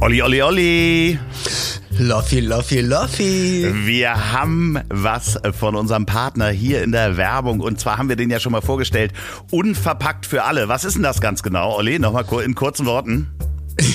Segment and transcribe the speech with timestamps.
[0.00, 1.18] Olli, Olli, Olli.
[1.98, 3.68] Loffi, Loffi, Loffi.
[3.84, 8.30] Wir haben was von unserem Partner hier in der Werbung und zwar haben wir den
[8.30, 9.12] ja schon mal vorgestellt.
[9.50, 10.68] Unverpackt für alle.
[10.68, 11.98] Was ist denn das ganz genau, Olli?
[11.98, 13.26] Nochmal in kurzen Worten.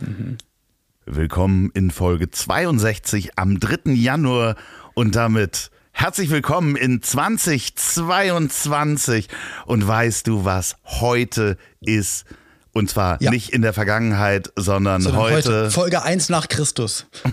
[0.00, 0.38] Mhm.
[1.06, 3.90] Willkommen in Folge 62 am 3.
[3.92, 4.54] Januar
[4.94, 9.28] und damit herzlich willkommen in 2022.
[9.66, 12.24] Und weißt du, was heute ist?
[12.72, 13.30] Und zwar ja.
[13.30, 15.70] nicht in der Vergangenheit, sondern, sondern heute, heute.
[15.70, 17.06] Folge 1 nach Christus.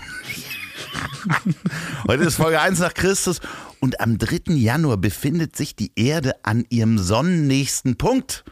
[2.07, 3.41] heute ist Folge 1 nach Christus
[3.79, 4.53] und am 3.
[4.53, 8.43] Januar befindet sich die Erde an ihrem sonnennächsten Punkt,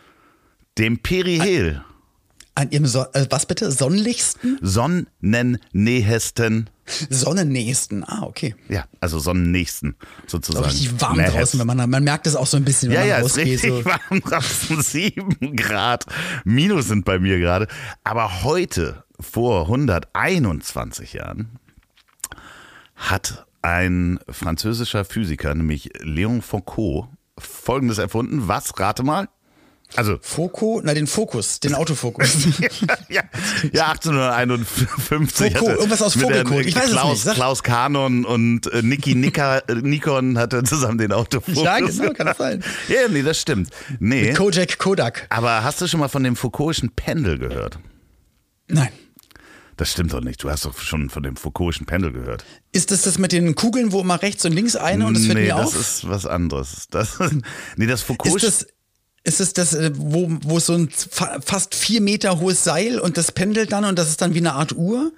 [0.77, 1.83] dem Perihel.
[2.55, 3.71] An ihrem, so äh, was bitte?
[3.71, 4.59] Sonnenlichsten?
[4.61, 6.69] Sonnennähesten.
[7.09, 8.55] Sonnennähesten, ah, okay.
[8.69, 9.95] Ja, also Sonnennächsten
[10.27, 10.65] sozusagen.
[10.65, 11.33] Richtig warm Nähes.
[11.33, 13.47] draußen, wenn man, man merkt es auch so ein bisschen, wenn ja, man ja, rausgeht.
[13.47, 13.85] Ja, ist richtig so.
[13.85, 16.05] warm draußen, sieben Grad.
[16.43, 17.67] Minus sind bei mir gerade.
[18.03, 21.57] Aber heute, vor 121 Jahren,
[22.95, 28.47] hat ein französischer Physiker, nämlich Léon Foucault, Folgendes erfunden.
[28.47, 28.79] Was?
[28.79, 29.27] Rate mal.
[29.95, 32.47] Also Foco, na den Fokus, den Autofokus.
[33.09, 33.21] ja,
[33.71, 35.57] ja, 1851.
[35.57, 36.65] Foco, irgendwas aus Vogelkot.
[36.65, 37.35] Ich weiß Klaus, es nicht.
[37.35, 41.63] Klaus Kanon und äh, Niki Nika, äh, Nikon hatte zusammen den Autofokus.
[41.63, 42.63] Ja, genau, kann das sein.
[42.87, 43.69] Ja, nee, das stimmt.
[43.99, 44.27] Nee.
[44.27, 45.27] Mit Kojak Kodak.
[45.29, 47.79] Aber hast du schon mal von dem Foucault'schen Pendel gehört?
[48.67, 48.89] Nein.
[49.77, 50.43] Das stimmt doch nicht.
[50.43, 52.45] Du hast doch schon von dem Foucault'schen Pendel gehört.
[52.71, 55.37] Ist das das mit den Kugeln, wo immer rechts und links eine und das fällt
[55.37, 55.73] nee, mir auf?
[55.73, 56.87] Nee, das ist was anderes.
[56.89, 57.19] Das,
[57.75, 58.43] nee, das Foucault.
[58.43, 58.72] Ist das,
[59.23, 63.31] ist es das, äh, wo, wo so ein fast vier Meter hohes Seil und das
[63.31, 65.11] pendelt dann und das ist dann wie eine Art Uhr?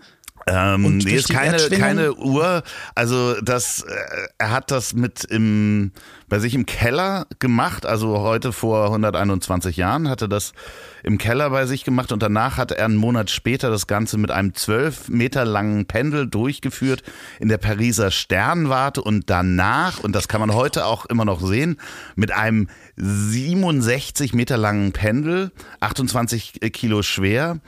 [0.47, 2.61] Ähm, nee, ist keine, keine Uhr.
[2.94, 5.91] Also das, äh, er hat das mit im,
[6.29, 7.88] bei sich im Keller gemacht.
[7.88, 10.53] Also heute vor 121 Jahren hatte das
[11.01, 14.29] im Keller bei sich gemacht und danach hat er einen Monat später das Ganze mit
[14.29, 17.01] einem zwölf Meter langen Pendel durchgeführt
[17.39, 21.78] in der Pariser Sternwarte und danach, und das kann man heute auch immer noch sehen,
[22.16, 22.67] mit einem
[22.97, 27.59] 67 Meter langen Pendel, 28 Kilo schwer,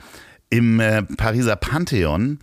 [0.50, 2.38] im äh, Pariser Pantheon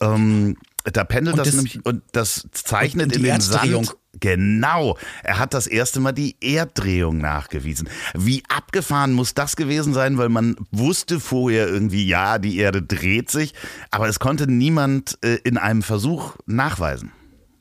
[0.00, 3.96] ähm, da pendelt das, das, nämlich und das zeichnet und in den Sand.
[4.18, 4.98] Genau.
[5.22, 7.88] Er hat das erste Mal die Erddrehung nachgewiesen.
[8.14, 13.30] Wie abgefahren muss das gewesen sein, weil man wusste vorher irgendwie, ja, die Erde dreht
[13.30, 13.54] sich,
[13.90, 17.12] aber es konnte niemand äh, in einem Versuch nachweisen.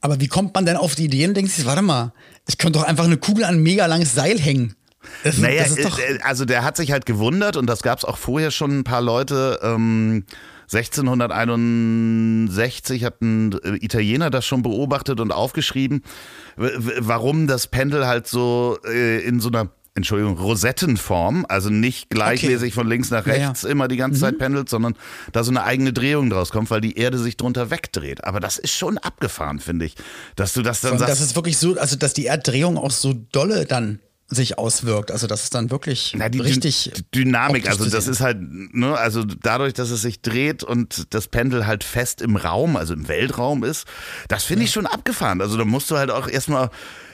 [0.01, 2.13] Aber wie kommt man denn auf die Idee und denkt sich, warte mal,
[2.47, 4.75] ich könnte doch einfach eine Kugel an ein mega langes Seil hängen.
[5.23, 8.17] Das, naja, das äh, also der hat sich halt gewundert und das gab es auch
[8.17, 9.59] vorher schon ein paar Leute.
[9.61, 10.25] Ähm,
[10.71, 16.03] 1661 hat ein äh, Italiener das schon beobachtet und aufgeschrieben,
[16.55, 22.81] warum das Pendel halt so äh, in so einer Entschuldigung, Rosettenform, also nicht gleichmäßig okay.
[22.81, 23.73] von links nach rechts ja, ja.
[23.73, 24.21] immer die ganze mhm.
[24.21, 24.95] Zeit pendelt, sondern
[25.33, 28.23] da so eine eigene Drehung draus kommt, weil die Erde sich drunter wegdreht.
[28.23, 29.95] Aber das ist schon abgefahren, finde ich,
[30.37, 31.11] dass du das dann Von, sagst.
[31.11, 35.11] Das ist wirklich so, also dass die Erddrehung auch so dolle dann sich auswirkt.
[35.11, 37.67] Also das ist dann wirklich Na, die richtig Dü Dynamik.
[37.67, 41.83] Also das ist halt, ne, also dadurch, dass es sich dreht und das Pendel halt
[41.83, 43.87] fest im Raum, also im Weltraum ist,
[44.27, 45.41] das finde ich schon abgefahren.
[45.41, 46.69] Also da musst du halt auch erstmal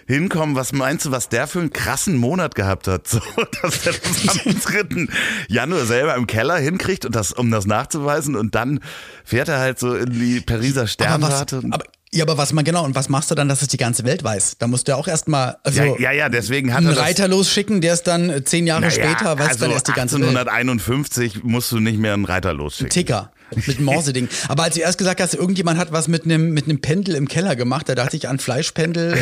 [0.08, 0.56] hinkommen.
[0.56, 3.08] Was meinst du, was der für einen krassen Monat gehabt hat?
[3.16, 3.22] So,
[3.62, 4.60] dass er das am
[4.90, 5.08] 3.
[5.48, 8.82] Januar selber im Keller hinkriegt und das, um das nachzuweisen und dann
[9.24, 11.58] fährt er halt so in die Pariser Sternwarte.
[11.58, 11.86] Aber, was, aber
[12.16, 14.24] ja, aber was man genau, und was machst du dann, dass es die ganze Welt
[14.24, 14.58] weiß?
[14.58, 17.28] Da musst du ja auch erstmal also ja, ja, ja, deswegen hat einen er Reiter
[17.28, 20.16] losschicken, der es dann äh, zehn Jahre naja, später weiß also dann erst die ganze
[20.22, 20.30] Welt.
[20.30, 22.90] 1851 musst du nicht mehr einen Reiter losschicken.
[22.90, 23.32] Ticker.
[23.68, 24.28] Mit Morse-Ding.
[24.48, 27.28] Aber als du erst gesagt hast, irgendjemand hat was mit einem mit einem Pendel im
[27.28, 29.14] Keller gemacht, da dachte ich an Fleischpendel,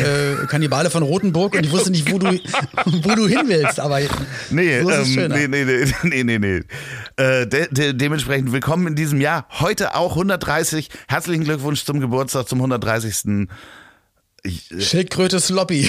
[0.42, 2.26] äh, Kannibale von Rotenburg und ich wusste nicht, wo du,
[3.02, 3.78] wo du hin willst.
[3.80, 4.00] Aber
[4.50, 6.60] nee, so ähm, nee, nee, nee, nee, nee, nee.
[7.22, 9.46] Äh, de, de, dementsprechend willkommen in diesem Jahr.
[9.60, 10.88] Heute auch 130.
[11.06, 13.46] Herzlichen Glückwunsch zum Geburtstag, zum 130.
[14.42, 15.88] Ich, äh, Schildkröte Sloppy.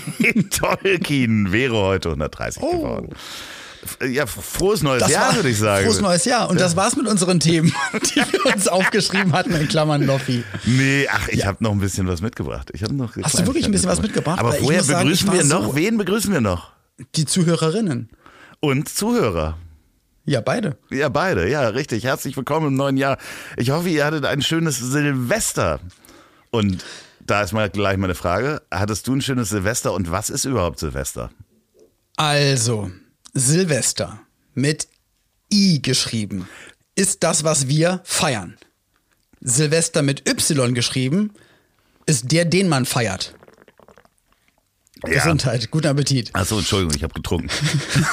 [0.50, 2.70] Tolkien wäre heute 130 Oh.
[2.72, 3.08] geworden.
[4.08, 5.86] Ja, frohes neues Das Jahr, würde ich sagen.
[5.86, 6.48] Frohes neues Jahr.
[6.50, 10.44] Und das war's mit unseren Themen, die wir uns aufgeschrieben hatten, in Klammern Loffi.
[10.64, 12.70] Nee, ach, ich habe noch ein bisschen was mitgebracht.
[12.72, 14.38] Ich hab noch Hast du wirklich ein bisschen was mitgebracht?
[14.38, 16.72] Aber vorher sagen, begrüßen war wir noch, so- wen begrüßen wir noch?
[17.14, 18.10] Die Zuhörerinnen.
[18.60, 19.58] Und Zuhörer.
[20.24, 20.76] Ja, beide.
[20.90, 22.04] Ja, beide, ja, richtig.
[22.04, 23.16] Herzlich willkommen im neuen Jahr.
[23.56, 25.78] Ich hoffe, ihr hattet ein schönes Silvester.
[26.50, 26.84] Und
[27.20, 28.62] da ist mal gleich meine Frage.
[28.72, 31.30] Hattest du ein schönes Silvester und was ist überhaupt Silvester?
[32.16, 32.90] Also,
[33.36, 34.18] Silvester
[34.54, 34.88] mit
[35.52, 36.48] I geschrieben
[36.94, 38.56] ist das, was wir feiern.
[39.42, 41.34] Silvester mit Y geschrieben
[42.06, 43.34] ist der, den man feiert.
[45.02, 46.34] Gesundheit, guten Appetit.
[46.34, 47.50] Achso, Entschuldigung, ich habe getrunken.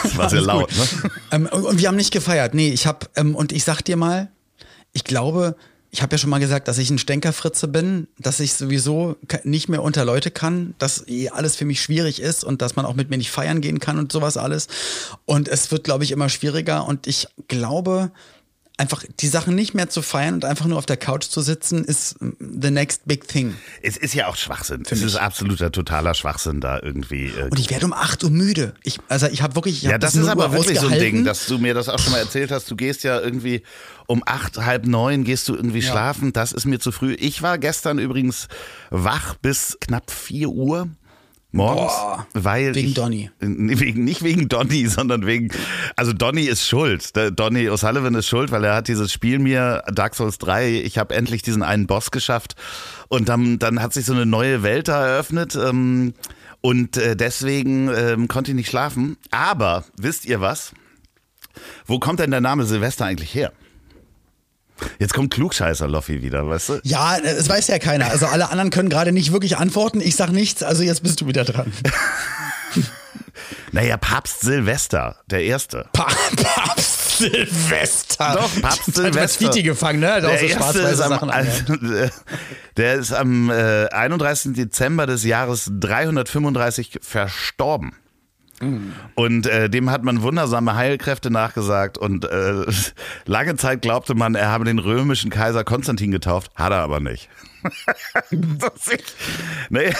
[0.04, 1.12] Das war sehr laut, ne?
[1.32, 2.54] Ähm, und, und wir haben nicht gefeiert.
[2.54, 4.30] Nee, ich habe, ähm, und ich sag dir mal,
[4.92, 5.56] ich glaube,
[5.94, 9.70] ich habe ja schon mal gesagt, dass ich ein Stänkerfritze bin, dass ich sowieso nicht
[9.70, 13.12] mehr unter Leute kann, dass alles für mich schwierig ist und dass man auch mit
[13.12, 14.68] mir nicht feiern gehen kann und sowas alles.
[15.26, 16.88] Und es wird, glaube ich, immer schwieriger.
[16.88, 18.12] Und ich glaube,
[18.78, 21.84] einfach die Sachen nicht mehr zu feiern und einfach nur auf der Couch zu sitzen,
[21.84, 22.32] ist mm,
[22.62, 23.54] the next big thing.
[23.84, 24.82] Es ist ja auch Schwachsinn.
[24.82, 27.28] Es Finde ist absoluter, totaler Schwachsinn da irgendwie.
[27.28, 28.74] Äh, Und ich werde um 8 Uhr müde.
[28.84, 30.88] Ich, also ich habe wirklich, ich ja, hab das bis ist 0 aber wirklich so
[30.88, 30.98] ein.
[31.00, 32.70] Ding, dass du mir das auch schon mal erzählt hast.
[32.72, 33.62] Du gehst ja irgendwie
[34.08, 35.92] um acht, halb neun gehst du irgendwie Ja.
[35.92, 36.34] schlafen.
[36.34, 37.14] Das ist mir zu früh.
[37.14, 38.48] Ich war gestern übrigens
[38.90, 40.90] wach bis knapp vier Uhr.
[41.56, 43.30] Morgens, Boah, weil wegen ich, Donny.
[43.40, 45.50] Wegen, nicht wegen Donny, sondern wegen,
[45.96, 47.16] also Donny ist schuld.
[47.16, 50.98] Der Donny O'Sullivan ist schuld, weil er hat dieses Spiel mir, Dark Souls 3, ich
[50.98, 52.56] habe endlich diesen einen Boss geschafft
[53.08, 56.16] und dann, dann hat sich so eine neue Welt da eröffnet ähm,
[56.62, 59.18] und äh, deswegen ähm, konnte ich nicht schlafen.
[59.30, 60.74] Aber, wisst ihr was?
[61.86, 63.54] Wo kommt denn der Name Silvester eigentlich her?
[65.00, 66.80] Jetzt kommt Klugscheißer Loffi wieder, weißt du?
[66.84, 68.10] Ja, es weiß ja keiner.
[68.12, 70.02] Also alle anderen können gerade nicht wirklich antworten.
[70.02, 71.72] Ich sag nichts, also jetzt bist du wieder dran.
[73.72, 75.88] Naja, Papst Silvester, der Erste.
[75.94, 78.34] Pa Papst Silvester.
[78.36, 79.46] Doch, Papst Hat Silvester.
[79.48, 80.14] Fiti gefangen, ne?
[80.14, 81.32] Hat Der so erste ist am, Sachen
[82.78, 84.54] der ist am äh, 31.
[84.54, 87.94] Dezember des Jahres 335 verstorben.
[89.16, 92.66] Und äh, dem hat man wundersame Heilkräfte nachgesagt und äh,
[93.26, 97.30] lange Zeit glaubte man, er habe den römischen Kaiser Konstantin getauft, hat er aber nicht.
[99.70, 99.94] Nee.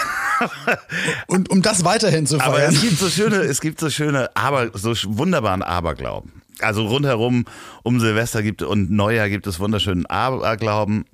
[1.26, 2.74] Und um das weiterhin zu Aber feiern.
[2.74, 6.42] es gibt so schöne, es gibt so schöne, aber so wunderbaren Aberglauben.
[6.60, 7.46] Also rundherum
[7.82, 11.06] um Silvester gibt und Neujahr gibt es wunderschönen Aberglauben.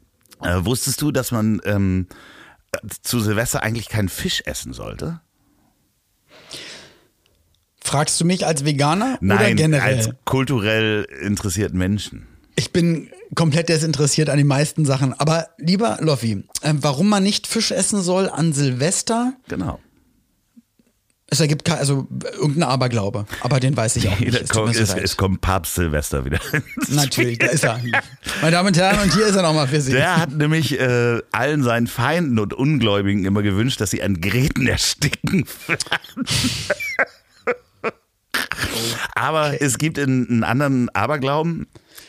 [0.42, 2.06] Äh, wusstest du, dass man ähm,
[3.02, 5.20] zu Silvester eigentlich keinen Fisch essen sollte?
[7.90, 9.97] Fragst du mich als Veganer oder Nein, generell?
[9.97, 12.28] als kulturell interessierten Menschen.
[12.54, 15.12] Ich bin komplett desinteressiert an den meisten Sachen.
[15.18, 19.80] Aber lieber Loffi, ähm, warum man nicht Fisch essen soll an Silvester, Genau.
[21.26, 23.26] es ergibt kein, also äh, irgendein Aberglaube.
[23.40, 24.38] Aber den weiß ich auch nicht.
[24.38, 26.38] Tut kommt, es, es kommt Papst Silvester wieder.
[26.90, 27.80] Natürlich, da ist er.
[28.40, 29.90] Meine Damen und Herren, und hier ist er nochmal für Sie.
[29.92, 34.68] Der hat nämlich äh, allen seinen Feinden und Ungläubigen immer gewünscht, dass sie an Gräten
[34.68, 35.44] ersticken.
[39.14, 41.66] Aber es gibt in, einen anderen Aberglauben.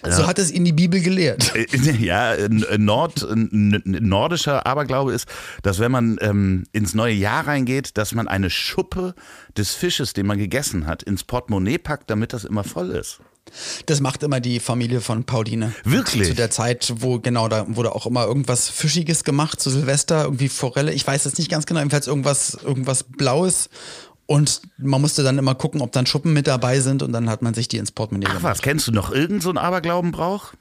[0.10, 1.56] So hat es ihn die Bibel gelehrt.
[1.56, 1.68] äh,
[2.00, 5.28] Ja, ein ein Nord, nordischer Aberglaube ist,
[5.62, 9.14] dass wenn man ähm, ins neue Jahr reingeht, dass man eine Schuppe
[9.58, 13.20] des Fisches, den man gegessen hat, ins Portemonnaie packt, damit das immer voll ist.
[13.86, 15.74] Das macht immer die Familie von Pauline.
[15.84, 16.30] Wirklich?
[16.30, 20.48] Zu der Zeit, wo genau, da wurde auch immer irgendwas Fischiges gemacht zu Silvester, irgendwie
[20.48, 20.94] Forelle.
[20.94, 23.70] Ich weiß jetzt nicht ganz genau, jedenfalls irgendwas, irgendwas Blaues.
[24.32, 27.42] Und man musste dann immer gucken, ob dann Schuppen mit dabei sind und dann hat
[27.42, 28.52] man sich die ins Portemonnaie Ach gemacht.
[28.52, 30.54] was, kennst du noch irgend so einen Aberglaubenbrauch?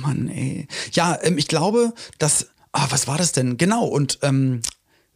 [0.00, 0.68] Mann, ey.
[0.92, 2.48] Ja, ähm, ich glaube, dass.
[2.72, 3.56] Ah, was war das denn?
[3.56, 3.84] Genau.
[3.86, 4.60] Und ähm,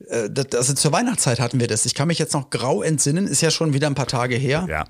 [0.08, 1.84] Äh, das, also zur Weihnachtszeit hatten wir das.
[1.84, 4.64] Ich kann mich jetzt noch grau entsinnen, ist ja schon wieder ein paar Tage her.
[4.68, 4.84] Ja.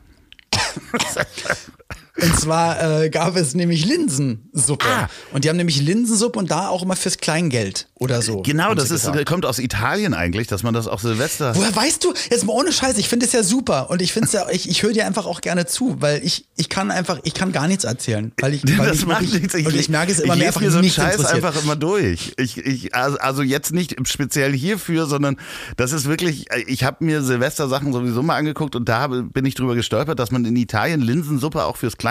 [2.20, 4.87] Und zwar äh, gab es nämlich Linsensuppe.
[4.87, 5.08] Ah.
[5.32, 8.42] Und die haben nämlich Linsensuppe und da auch immer fürs Kleingeld oder so.
[8.42, 11.54] Genau, das ist, kommt aus Italien eigentlich, dass man das auch Silvester.
[11.54, 12.12] Woher weißt du?
[12.30, 13.90] Jetzt mal ohne Scheiß, ich finde es ja super.
[13.90, 16.68] Und ich finde ja, ich, ich höre dir einfach auch gerne zu, weil ich, ich
[16.68, 18.32] kann einfach, ich kann gar nichts erzählen.
[18.40, 19.54] Weil ich, weil das ich macht nichts.
[19.54, 21.76] Ich, und ich merke es immer ich mehr einfach mir so nicht Scheiß einfach immer
[21.76, 22.32] durch.
[22.37, 25.37] Ich, ich, also, also jetzt nicht speziell hierfür, sondern
[25.76, 29.76] das ist wirklich, ich habe mir Silvester-Sachen sowieso mal angeguckt und da bin ich drüber
[29.76, 32.07] gestolpert, dass man in Italien Linsensuppe auch fürs Kleingeld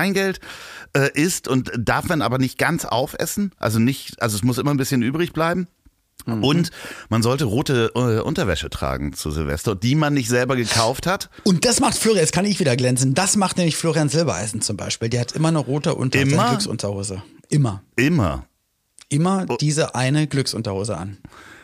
[0.93, 3.51] äh, isst und darf man aber nicht ganz aufessen.
[3.57, 5.67] Also nicht, also es muss immer ein bisschen übrig bleiben.
[6.25, 6.43] Mhm.
[6.43, 6.71] Und
[7.09, 11.29] man sollte rote äh, Unterwäsche tragen zu Silvester, die man nicht selber gekauft hat.
[11.43, 14.77] Und das macht Florian, jetzt kann ich wieder glänzen, das macht nämlich Florian Silbereisen zum
[14.77, 15.09] Beispiel.
[15.09, 16.49] Der hat immer eine rote Unter immer?
[16.49, 17.23] Glücksunterhose.
[17.49, 17.83] Immer.
[17.95, 18.45] Immer.
[19.09, 19.57] Immer oh.
[19.59, 21.17] diese eine Glücksunterhose an.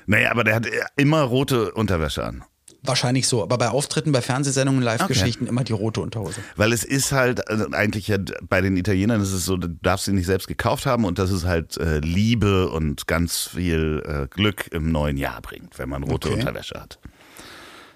[0.06, 2.44] Naja, aber der hat immer rote Unterwäsche an.
[2.86, 5.50] Wahrscheinlich so, aber bei Auftritten, bei Fernsehsendungen, Live-Geschichten okay.
[5.50, 6.42] immer die rote Unterhose.
[6.58, 8.18] Weil es ist halt also eigentlich ja
[8.50, 11.32] bei den Italienern ist es so, du darfst sie nicht selbst gekauft haben und das
[11.32, 16.04] ist halt äh, Liebe und ganz viel äh, Glück im neuen Jahr bringt, wenn man
[16.04, 16.40] rote okay.
[16.40, 17.00] Unterwäsche hat.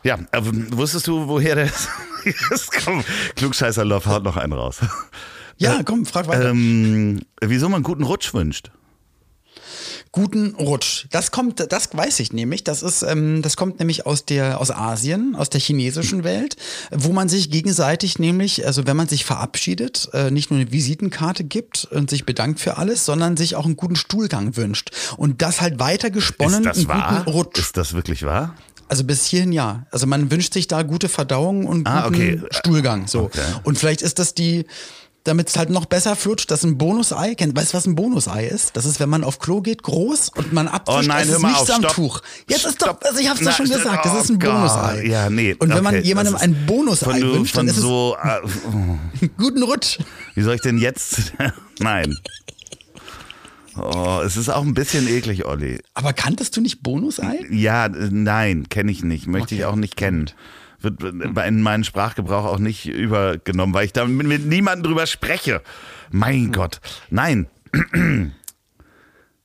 [0.03, 1.65] Ja, äh, wusstest du, woher der
[2.51, 2.72] ist?
[2.86, 3.03] komm,
[3.36, 4.79] Klugscheißer Love haut noch einen raus.
[5.58, 6.51] Ja, komm, frag weiter.
[6.51, 8.72] Ähm, wieso man einen guten Rutsch wünscht
[10.18, 11.06] guten Rutsch.
[11.12, 12.64] Das kommt, das weiß ich nämlich.
[12.64, 16.56] Das ist, ähm, das kommt nämlich aus der, aus Asien, aus der chinesischen Welt,
[16.92, 21.44] wo man sich gegenseitig nämlich, also wenn man sich verabschiedet, äh, nicht nur eine Visitenkarte
[21.44, 24.90] gibt und sich bedankt für alles, sondern sich auch einen guten Stuhlgang wünscht.
[25.18, 27.20] Und das halt weiter gesponnen, ist das wahr?
[27.20, 27.60] guten Rutsch.
[27.60, 28.56] Ist das wirklich wahr?
[28.90, 29.86] Also bis hierhin ja.
[29.92, 32.42] Also man wünscht sich da gute Verdauung und ah, guten okay.
[32.52, 33.08] Stuhlgang.
[33.08, 33.24] So.
[33.24, 33.42] Okay.
[33.64, 34.66] Und vielleicht ist das die,
[35.27, 37.36] damit es halt noch besser flutscht, das ist ein Bonusei.
[37.38, 38.75] Weißt du, was ein Bonusei ist?
[38.77, 41.43] Das ist, wenn man auf Klo geht, groß und man abwischt, oh nein, das ist
[41.43, 42.22] nichts am Tuch.
[42.48, 45.05] Jetzt ist doch, also ich hab's doch schon gesagt, das ist ein oh Bonusei.
[45.05, 45.53] Ja, nee.
[45.53, 49.63] Und wenn okay, man jemandem ein Bonusei von, wünscht, dann ist so, es äh, guten
[49.63, 50.00] Rutsch.
[50.36, 51.34] Wie soll ich denn jetzt?
[51.79, 52.17] nein.
[53.75, 55.79] Oh, es ist auch ein bisschen eklig, Olli.
[55.93, 57.46] Aber kanntest du nicht Bonusei?
[57.51, 59.27] Ja, nein, kenne ich nicht.
[59.27, 59.55] Möchte okay.
[59.55, 60.31] ich auch nicht kennen
[60.79, 65.62] wird in meinen Sprachgebrauch auch nicht übergenommen, weil ich da mit, niemandem drüber spreche.
[66.12, 66.51] Mein.
[66.51, 66.81] Gott.
[67.10, 67.48] Nein.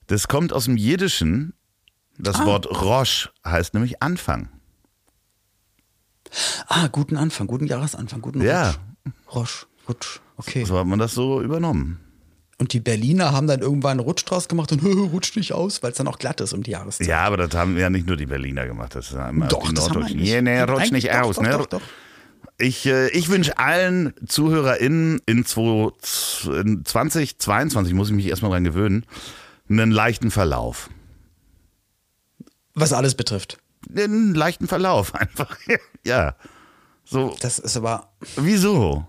[0.09, 1.55] Das kommt aus dem Jiddischen.
[2.19, 2.45] Das ah.
[2.45, 4.51] Wort Rosh heißt nämlich Anfang.
[6.67, 8.75] Ah, guten Anfang, guten Jahresanfang, guten Ja.
[9.35, 10.65] Rosh, Rutsch, okay.
[10.65, 12.01] So hat man das so übernommen.
[12.63, 15.91] Und die Berliner haben dann irgendwann einen Rutsch draus gemacht und rutscht nicht aus, weil
[15.91, 17.09] es dann auch glatt ist um die Jahreszeit.
[17.09, 18.95] Ja, aber das haben ja nicht nur die Berliner gemacht.
[18.95, 20.21] Das haben doch, die Norddeutschen.
[20.21, 21.35] Nee, nee, rutscht nicht aus.
[21.35, 21.51] Doch, ne?
[21.51, 21.81] Doch, doch,
[22.59, 29.07] ich, äh, ich wünsche allen ZuhörerInnen in 2022, muss ich mich erstmal dran gewöhnen,
[29.69, 30.89] einen leichten Verlauf.
[32.75, 33.59] Was alles betrifft.
[33.93, 35.57] Einen leichten Verlauf einfach.
[36.07, 36.37] ja.
[37.05, 37.37] So.
[37.41, 38.13] Das ist aber.
[38.37, 39.05] Wieso?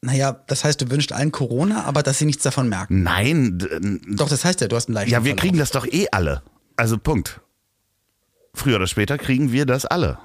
[0.00, 3.02] Naja, das heißt, du wünschst allen Corona, aber dass sie nichts davon merken.
[3.02, 3.58] Nein.
[4.08, 5.40] Doch, das heißt ja, du hast einen leichten Ja, wir Verlauf.
[5.40, 6.42] kriegen das doch eh alle.
[6.76, 7.40] Also Punkt.
[8.54, 10.18] Früher oder später kriegen wir das alle.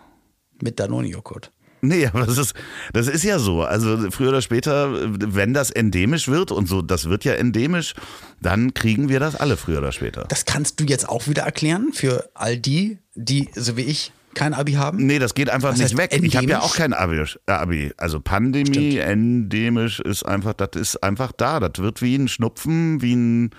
[0.61, 1.51] Mit Danone-Joghurt.
[1.81, 2.53] Nee, aber das ist,
[2.93, 3.63] das ist ja so.
[3.63, 7.93] Also früher oder später, wenn das endemisch wird und so, das wird ja endemisch,
[8.41, 10.25] dann kriegen wir das alle früher oder später.
[10.29, 14.53] Das kannst du jetzt auch wieder erklären für all die, die, so wie ich, kein
[14.53, 15.05] Abi haben?
[15.05, 16.11] Nee, das geht einfach Was nicht weg.
[16.11, 16.29] Endemisch?
[16.33, 17.17] Ich habe ja auch kein Abi.
[17.17, 17.91] Äh, Abi.
[17.97, 18.97] Also Pandemie, Stimmt.
[18.97, 21.59] endemisch ist einfach, das ist einfach da.
[21.59, 23.51] Das wird wie ein Schnupfen, wie ein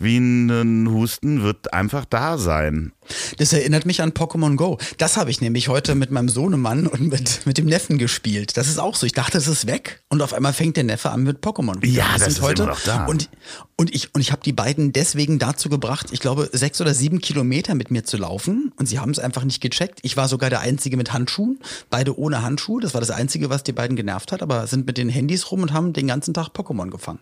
[0.00, 2.92] wie ein Husten wird einfach da sein.
[3.38, 4.78] Das erinnert mich an Pokémon Go.
[4.98, 8.56] Das habe ich nämlich heute mit meinem Sohnemann und mit, mit dem Neffen gespielt.
[8.56, 9.06] Das ist auch so.
[9.06, 11.84] Ich dachte, es ist weg und auf einmal fängt der Neffe an mit Pokémon.
[11.84, 13.04] Ja, das, das ist heute immer noch da.
[13.06, 13.28] Und,
[13.76, 17.20] und ich, und ich habe die beiden deswegen dazu gebracht, ich glaube, sechs oder sieben
[17.20, 20.00] Kilometer mit mir zu laufen und sie haben es einfach nicht gecheckt.
[20.02, 21.58] Ich war sogar der Einzige mit Handschuhen,
[21.90, 22.80] beide ohne Handschuhe.
[22.80, 25.62] Das war das Einzige, was die beiden genervt hat, aber sind mit den Handys rum
[25.62, 27.20] und haben den ganzen Tag Pokémon gefangen.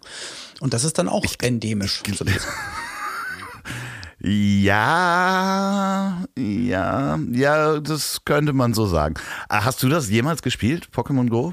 [0.61, 2.03] Und das ist dann auch ich, endemisch.
[2.07, 2.19] Ich,
[4.21, 9.15] ja, ja, ja, das könnte man so sagen.
[9.49, 11.53] Ah, hast du das jemals gespielt, Pokémon Go?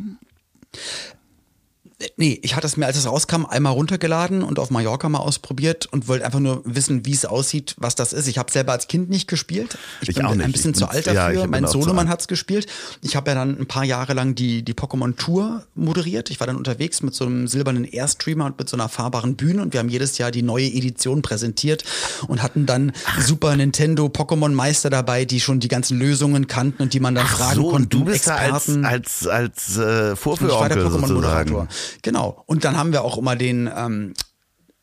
[2.18, 5.86] Nee, ich hatte es mir, als es rauskam, einmal runtergeladen und auf Mallorca mal ausprobiert
[5.86, 8.28] und wollte einfach nur wissen, wie es aussieht, was das ist.
[8.28, 9.78] Ich habe selber als Kind nicht gespielt.
[10.02, 11.42] Ich, ich bin ein bisschen zu alt dafür.
[11.42, 12.68] Ja, mein Sohnemann hat es gespielt.
[13.02, 16.30] Ich habe ja dann ein paar Jahre lang die, die Pokémon Tour moderiert.
[16.32, 19.62] Ich war dann unterwegs mit so einem silbernen Airstreamer und mit so einer fahrbaren Bühne
[19.62, 21.86] und wir haben jedes Jahr die neue Edition präsentiert
[22.28, 26.94] und hatten dann Super Nintendo Pokémon Meister dabei, die schon die ganzen Lösungen kannten und
[26.94, 27.88] die man dann Ach fragen so, konnte.
[27.88, 28.84] Du bist Experten.
[28.84, 31.68] da als, als, als äh, Vorführonkel sozusagen.
[32.02, 32.44] Genau.
[32.46, 34.14] Und dann haben wir auch immer den, ähm,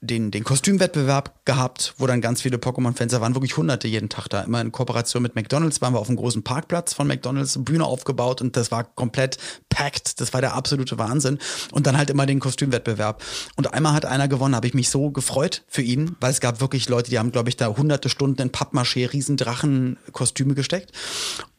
[0.02, 4.26] den, den Kostümwettbewerb gehabt, wo dann ganz viele Pokémon-Fans, da waren wirklich hunderte jeden Tag
[4.28, 4.42] da.
[4.42, 8.40] Immer in Kooperation mit McDonalds waren wir auf einem großen Parkplatz von McDonalds, Bühne aufgebaut
[8.40, 10.20] und das war komplett packed.
[10.20, 11.38] Das war der absolute Wahnsinn.
[11.70, 13.22] Und dann halt immer den Kostümwettbewerb.
[13.54, 16.60] Und einmal hat einer gewonnen, habe ich mich so gefreut für ihn, weil es gab
[16.60, 20.90] wirklich Leute, die haben, glaube ich, da hunderte Stunden in Pappmaché Riesendrachen-Kostüme gesteckt.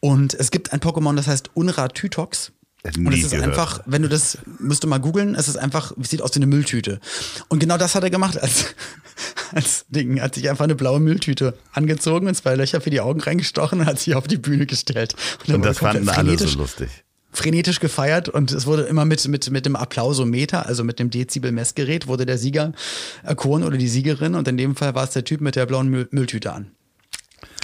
[0.00, 2.52] Und es gibt ein Pokémon, das heißt Unra Tytox.
[2.84, 3.48] Und es ist gehört.
[3.48, 6.46] einfach, wenn du das, müsst du mal googeln, es ist einfach, sieht aus wie eine
[6.46, 7.00] Mülltüte.
[7.48, 8.66] Und genau das hat er gemacht als,
[9.52, 10.20] als Ding.
[10.20, 13.86] Hat sich einfach eine blaue Mülltüte angezogen und zwei Löcher für die Augen reingestochen und
[13.86, 15.14] hat sich auf die Bühne gestellt.
[15.46, 16.90] Und, und das fanden alle so lustig.
[17.32, 22.06] Frenetisch gefeiert und es wurde immer mit, mit, mit dem Applausometer, also mit dem Dezibel-Messgerät,
[22.06, 22.72] wurde der Sieger
[23.24, 25.88] erkoren oder die Siegerin und in dem Fall war es der Typ mit der blauen
[25.88, 26.70] Müll Mülltüte an.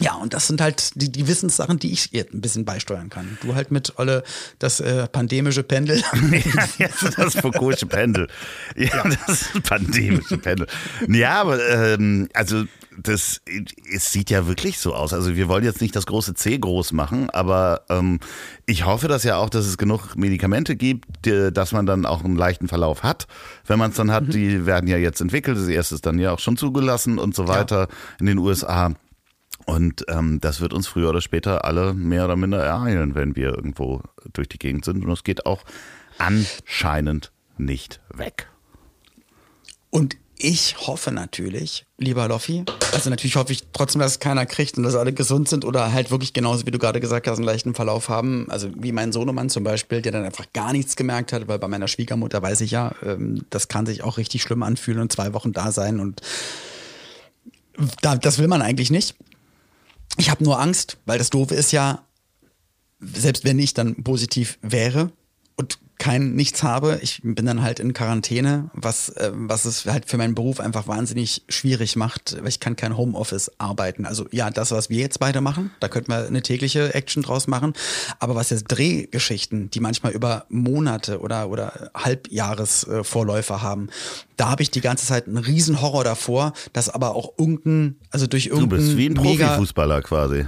[0.01, 3.39] Ja, und das sind halt die, die Wissenssachen, die ich jetzt ein bisschen beisteuern kann.
[3.43, 4.23] Du halt mit Olle
[4.59, 5.99] das äh, pandemische Pendel.
[6.79, 8.29] ja, das Foucault'sche Pendel.
[8.77, 10.67] Ja, ja, das pandemische Pendel.
[11.09, 12.65] Ja, aber ähm, also
[13.03, 13.41] das
[13.93, 15.13] es sieht ja wirklich so aus.
[15.13, 18.21] Also wir wollen jetzt nicht das große C groß machen, aber ähm,
[18.67, 22.25] ich hoffe das ja auch, dass es genug Medikamente gibt, die, dass man dann auch
[22.25, 23.27] einen leichten Verlauf hat.
[23.67, 24.31] Wenn man es dann hat, mhm.
[24.31, 25.57] die werden ja jetzt entwickelt.
[25.57, 27.89] Das erste ist dann ja auch schon zugelassen und so weiter ja.
[28.19, 28.93] in den USA.
[29.71, 33.55] Und ähm, das wird uns früher oder später alle mehr oder minder ereilen, wenn wir
[33.55, 35.05] irgendwo durch die Gegend sind.
[35.05, 35.63] Und es geht auch
[36.19, 38.49] anscheinend nicht weg.
[39.91, 44.77] Und ich hoffe natürlich, lieber Loffi, also natürlich hoffe ich trotzdem, dass es keiner kriegt
[44.77, 47.47] und dass alle gesund sind oder halt wirklich genauso, wie du gerade gesagt hast, einen
[47.47, 48.51] leichten Verlauf haben.
[48.51, 51.69] Also wie mein Sohnemann zum Beispiel, der dann einfach gar nichts gemerkt hat, weil bei
[51.69, 55.33] meiner Schwiegermutter weiß ich ja, ähm, das kann sich auch richtig schlimm anfühlen und zwei
[55.33, 56.23] Wochen da sein und
[58.01, 59.15] das will man eigentlich nicht.
[60.21, 62.05] Ich habe nur Angst, weil das Doofe ist ja,
[63.01, 65.11] selbst wenn ich dann positiv wäre
[65.57, 70.07] und kein nichts habe, ich bin dann halt in Quarantäne, was, äh, was es halt
[70.07, 74.07] für meinen Beruf einfach wahnsinnig schwierig macht, weil ich kann kein Homeoffice arbeiten.
[74.07, 77.47] Also ja, das, was wir jetzt beide machen, da könnten wir eine tägliche Action draus
[77.47, 77.75] machen.
[78.19, 83.91] Aber was jetzt Drehgeschichten, die manchmal über Monate oder, oder Halbjahresvorläufe äh, haben,
[84.39, 88.27] da habe ich die ganze Zeit einen riesen Horror davor, dass aber auch irgendein, also
[88.27, 88.71] durch irgendein.
[88.71, 90.47] Du bist wie ein Profifußballer quasi.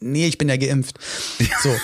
[0.00, 0.96] Nee, ich bin ja geimpft.
[1.60, 1.74] So.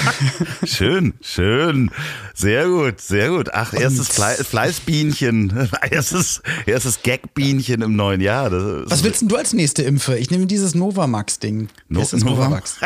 [0.64, 1.90] schön, schön.
[2.32, 3.48] Sehr gut, sehr gut.
[3.52, 5.68] Ach, erstes Fle Fleißbienchen.
[5.90, 8.48] Erstes, erstes Gagbienchen im neuen Jahr.
[8.50, 10.16] Das, Was willst denn du als nächste Impfe?
[10.18, 11.68] Ich nehme dieses Novamax-Ding.
[11.88, 12.78] No Novamax?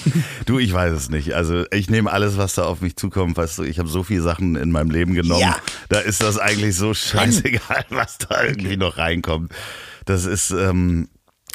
[0.46, 1.34] du, ich weiß es nicht.
[1.34, 3.36] Also ich nehme alles, was da auf mich zukommt.
[3.36, 5.40] Weißt du, ich habe so viele Sachen in meinem Leben genommen.
[5.40, 5.56] Ja.
[5.88, 9.52] Da ist das eigentlich so scheißegal, was da irgendwie noch reinkommt.
[10.04, 11.08] Das ist, ähm,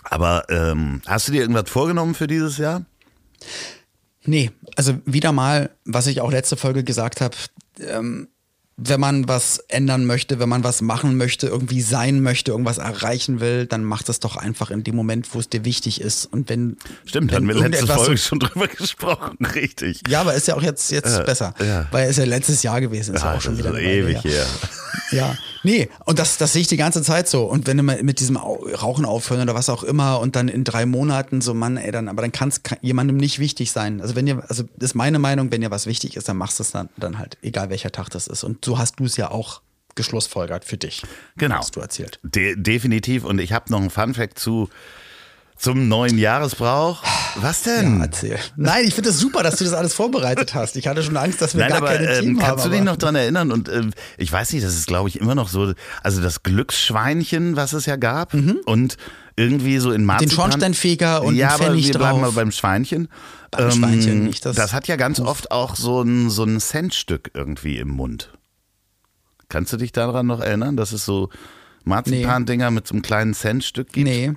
[0.03, 2.85] aber ähm, hast du dir irgendwas vorgenommen für dieses Jahr?
[4.23, 7.35] Nee, also wieder mal, was ich auch letzte Folge gesagt habe,
[7.79, 8.27] ähm,
[8.81, 13.39] wenn man was ändern möchte, wenn man was machen möchte, irgendwie sein möchte, irgendwas erreichen
[13.39, 16.25] will, dann macht es doch einfach in dem Moment, wo es dir wichtig ist.
[16.25, 16.77] Und wenn.
[17.05, 20.01] Stimmt, wenn haben wir letzte Folge schon drüber gesprochen, richtig.
[20.07, 21.53] Ja, aber ist ja auch jetzt, jetzt ja, besser.
[21.59, 21.87] Ja.
[21.91, 23.23] Weil es ja letztes Jahr gewesen ist.
[23.23, 24.45] Ja, auch schon wieder ewig her.
[25.11, 27.45] Ja, nee, und das, das sehe ich die ganze Zeit so.
[27.45, 30.63] Und wenn du mal mit diesem Rauchen aufhören oder was auch immer und dann in
[30.63, 34.01] drei Monaten so, Mann, ey, dann, aber dann kann es jemandem nicht wichtig sein.
[34.01, 36.59] Also wenn ihr, also das ist meine Meinung, wenn dir was wichtig ist, dann machst
[36.59, 38.43] du es dann, dann halt, egal welcher Tag das ist.
[38.43, 39.61] Und so hast du es ja auch
[39.95, 41.01] geschlussfolgert für dich.
[41.37, 41.57] Genau.
[41.57, 42.19] Hast du erzählt.
[42.21, 43.23] De definitiv.
[43.23, 44.69] Und ich habe noch einen Funfact zu
[45.57, 47.03] zum neuen Jahresbrauch.
[47.35, 47.97] Was denn?
[47.97, 48.39] Ja, erzähl.
[48.55, 50.77] Nein, ich finde es das super, dass du das alles vorbereitet hast.
[50.77, 52.71] Ich hatte schon Angst, dass wir Nein, gar aber, keine Team ähm, kannst haben.
[52.71, 53.51] du dich noch dran erinnern?
[53.51, 53.81] Und äh,
[54.17, 57.87] ich weiß nicht, das ist, glaube ich, immer noch so, also das Glücksschweinchen, was es
[57.87, 58.35] ja gab.
[58.35, 58.59] Mhm.
[58.65, 58.95] Und
[59.35, 60.29] irgendwie so in Marzipan.
[60.29, 63.09] Den Schornsteinfeger und ja, aber wir bleiben mal beim Schweinchen.
[63.51, 64.55] Beim ähm, Schweinchen, nicht das.
[64.55, 68.31] Das hat ja ganz oft auch so ein, so ein Centstück irgendwie im Mund.
[69.49, 71.29] Kannst du dich daran noch erinnern, dass es so
[71.83, 72.75] Marzipan-Dinger nee.
[72.75, 74.07] mit so einem kleinen Centstück gibt?
[74.07, 74.33] Nee.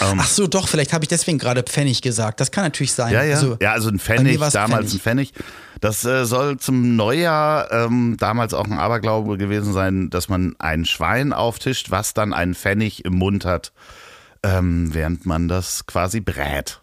[0.00, 2.40] Ähm, Ach so, doch, vielleicht habe ich deswegen gerade Pfennig gesagt.
[2.40, 3.12] Das kann natürlich sein.
[3.12, 3.34] Ja, ja.
[3.34, 4.94] Also, ja, also ein Pfennig, damals Pfennig.
[4.94, 5.32] ein Pfennig.
[5.80, 10.84] Das äh, soll zum Neujahr ähm, damals auch ein Aberglaube gewesen sein, dass man ein
[10.84, 13.72] Schwein auftischt, was dann einen Pfennig im Mund hat,
[14.42, 16.80] ähm, während man das quasi brät.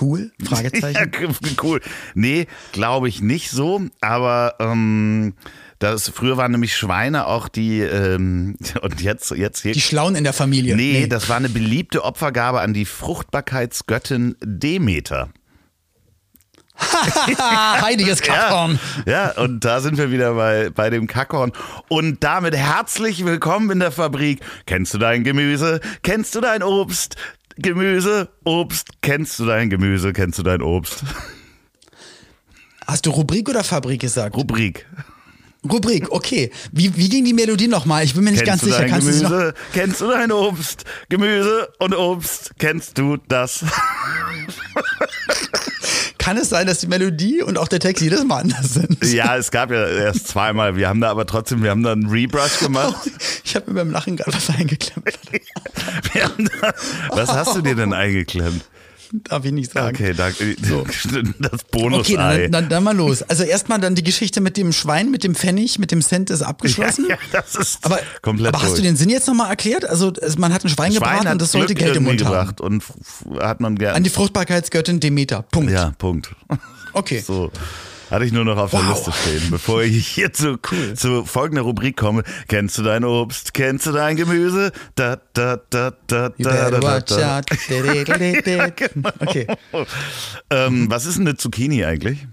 [0.00, 0.32] Cool?
[0.44, 1.12] Fragezeichen.
[1.62, 1.80] cool.
[2.14, 5.34] Nee, glaube ich nicht so, aber ähm,
[5.78, 9.72] das, früher waren nämlich Schweine auch die, ähm, und jetzt, jetzt hier.
[9.72, 10.76] Die Schlauen in der Familie.
[10.76, 15.30] Nee, nee, das war eine beliebte Opfergabe an die Fruchtbarkeitsgöttin Demeter.
[16.76, 18.80] Heiliges Kackhorn.
[19.06, 21.52] Ja, ja, und da sind wir wieder bei, bei dem Kackhorn.
[21.88, 24.40] Und damit herzlich willkommen in der Fabrik.
[24.66, 25.80] Kennst du dein Gemüse?
[26.02, 27.16] Kennst du dein Obst?
[27.56, 28.88] Gemüse, Obst.
[29.00, 30.12] Kennst du dein Gemüse?
[30.12, 31.04] Kennst du dein Obst?
[32.86, 34.36] Hast du Rubrik oder Fabrik gesagt?
[34.36, 34.86] Rubrik.
[35.70, 36.50] Rubrik, okay.
[36.72, 38.04] Wie, wie ging die Melodie nochmal?
[38.04, 38.86] Ich bin mir nicht kennst ganz sicher.
[38.86, 39.52] Kannst Gemüse, du noch?
[39.72, 40.84] Kennst du dein Obst?
[41.08, 43.64] Gemüse und Obst, kennst du das?
[46.24, 49.04] Kann es sein, dass die Melodie und auch der Text jedes Mal anders sind?
[49.04, 50.74] Ja, es gab ja erst zweimal.
[50.74, 53.10] Wir haben da aber trotzdem, wir haben da einen Rebrush gemacht.
[53.44, 55.04] Ich habe mir beim Lachen gerade was eingeklemmt.
[57.10, 58.64] was hast du dir denn eingeklemmt?
[59.24, 59.94] Darf ich nicht sagen.
[59.94, 60.56] Okay, danke.
[60.62, 60.84] So.
[61.38, 63.22] Das bonus Okay, dann, dann, dann, mal los.
[63.22, 66.42] Also erstmal dann die Geschichte mit dem Schwein, mit dem Pfennig, mit dem Cent ist
[66.42, 67.06] abgeschlossen.
[67.08, 69.88] Ja, ja das ist aber, komplett Aber hast du den Sinn jetzt nochmal erklärt?
[69.88, 72.60] Also man hat ein Schwein, Schwein gebraten und das sollte Glück Geld im Mund gebracht
[72.60, 72.66] haben.
[72.66, 72.84] Und
[73.40, 73.94] hat man gern.
[73.94, 75.42] An die Fruchtbarkeitsgöttin Demeter.
[75.42, 75.70] Punkt.
[75.70, 76.34] Ja, Punkt.
[76.92, 77.20] Okay.
[77.20, 77.50] So.
[78.14, 78.80] Hatte ich nur noch auf wow.
[78.80, 80.94] der Liste stehen, bevor ich hier zu, cool.
[80.94, 82.22] zu folgender Rubrik komme.
[82.46, 83.54] Kennst du dein Obst?
[83.54, 84.70] Kennst du dein Gemüse?
[84.94, 87.90] Da, da, da, da, da, da, da.
[88.70, 89.10] Genau.
[89.18, 89.48] Okay.
[90.48, 92.28] Ähm, was ist eine Zucchini eigentlich?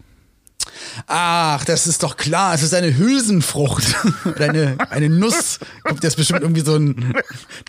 [1.08, 2.54] Ach, das ist doch klar.
[2.54, 3.96] Es ist eine Hülsenfrucht.
[4.38, 5.58] eine, eine Nuss.
[5.84, 7.16] Kommt jetzt bestimmt irgendwie so ein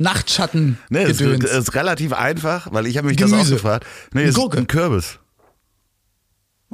[0.01, 0.77] Nachtschatten.
[0.91, 3.37] Nee, es ist, ist, relativ einfach, weil ich habe mich Gemüse.
[3.39, 3.87] das auch gefragt.
[4.13, 5.19] Nee, es ist ein Kürbis.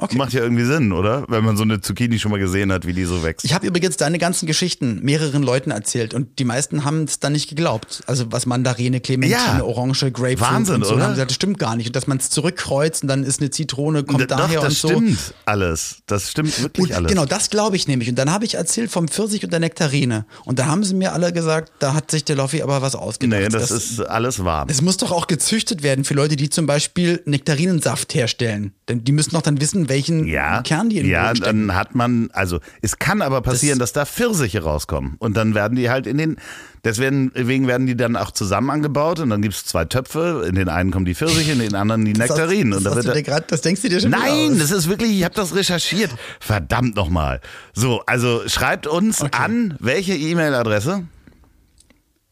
[0.01, 0.17] Okay.
[0.17, 1.25] Macht ja irgendwie Sinn, oder?
[1.27, 3.45] Wenn man so eine Zucchini schon mal gesehen hat, wie die so wächst.
[3.45, 7.33] Ich habe übrigens deine ganzen Geschichten mehreren Leuten erzählt und die meisten haben es dann
[7.33, 8.01] nicht geglaubt.
[8.07, 9.63] Also was Mandarine, Clementine, ja.
[9.63, 11.03] Orange, Grapefruit Wahnsinn, und so oder?
[11.03, 11.87] haben gesagt, das stimmt gar nicht.
[11.87, 14.71] Und dass man es zurückkreuzt und dann ist eine Zitrone, kommt D daher doch, und
[14.71, 14.87] so.
[14.87, 15.97] Das stimmt alles.
[16.07, 17.11] Das stimmt wirklich und alles.
[17.11, 18.07] Genau, das glaube ich nämlich.
[18.07, 20.25] Und dann habe ich erzählt vom Pfirsich und der Nektarine.
[20.45, 23.41] Und da haben sie mir alle gesagt, da hat sich der Loffi aber was ausgedacht.
[23.41, 24.65] Nee, das, das ist alles wahr.
[24.69, 28.71] Es muss doch auch gezüchtet werden für Leute, die zum Beispiel Nektarinensaft herstellen.
[28.87, 30.61] Denn die müssen doch dann wissen, welchen ja.
[30.61, 34.11] Kern die in Ja, dann hat man, also es kann aber passieren, das, dass da
[34.11, 35.15] Pfirsiche rauskommen.
[35.19, 36.37] Und dann werden die halt in den,
[36.83, 37.33] deswegen
[37.67, 40.45] werden die dann auch zusammen angebaut und dann gibt es zwei Töpfe.
[40.47, 42.71] In den einen kommen die Pfirsiche, in den anderen die Nektarinen.
[42.71, 45.23] Das, das, und da grad, das denkst du dir schon Nein, das ist wirklich, ich
[45.23, 46.11] habe das recherchiert.
[46.39, 47.41] Verdammt nochmal.
[47.73, 49.31] So, also schreibt uns okay.
[49.33, 51.03] an, welche E-Mail-Adresse?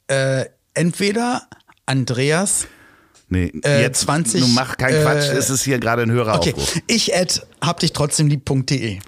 [0.07, 1.41] Äh, entweder
[1.85, 2.67] Andreas
[3.29, 4.41] Nee, äh, jetzt 20.
[4.41, 6.53] Du mach keinen Quatsch, äh, es ist hier gerade ein höherer okay.
[6.53, 6.81] Aufruf.
[6.87, 8.99] Ich at hab dich trotzdem lieb.de.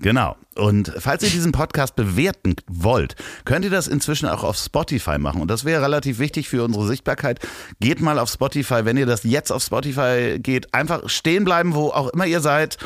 [0.00, 0.36] Genau.
[0.54, 5.40] Und falls ihr diesen Podcast bewerten wollt, könnt ihr das inzwischen auch auf Spotify machen.
[5.40, 7.40] Und das wäre relativ wichtig für unsere Sichtbarkeit.
[7.80, 11.88] Geht mal auf Spotify, wenn ihr das jetzt auf Spotify geht, einfach stehen bleiben, wo
[11.88, 12.76] auch immer ihr seid.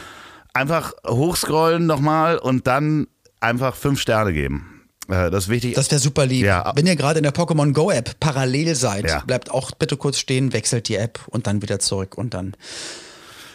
[0.55, 3.07] Einfach hochscrollen nochmal und dann
[3.41, 4.78] einfach fünf Sterne geben.
[5.09, 5.75] Äh, das ist wichtig.
[5.75, 6.44] Das wäre super lieb.
[6.44, 6.73] Ja.
[6.75, 9.23] Wenn ihr gerade in der Pokémon Go App parallel seid, ja.
[9.27, 12.55] bleibt auch bitte kurz stehen, wechselt die App und dann wieder zurück und dann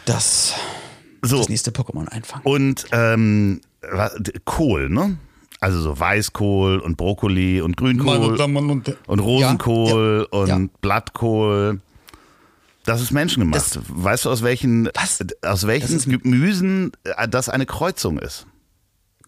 [0.05, 0.53] das,
[1.21, 1.37] so.
[1.37, 2.43] das nächste Pokémon einfangen.
[2.45, 3.61] Und ähm,
[4.45, 5.17] Kohl, ne?
[5.59, 11.79] Also so Weißkohl und Brokkoli und Grünkohl und, und Rosenkohl ja, ja, und Blattkohl.
[12.83, 13.77] Das ist menschengemacht.
[13.77, 15.23] Das, weißt du, aus welchen, was?
[15.41, 18.45] aus welchen Gemüsen äh, das eine Kreuzung ist?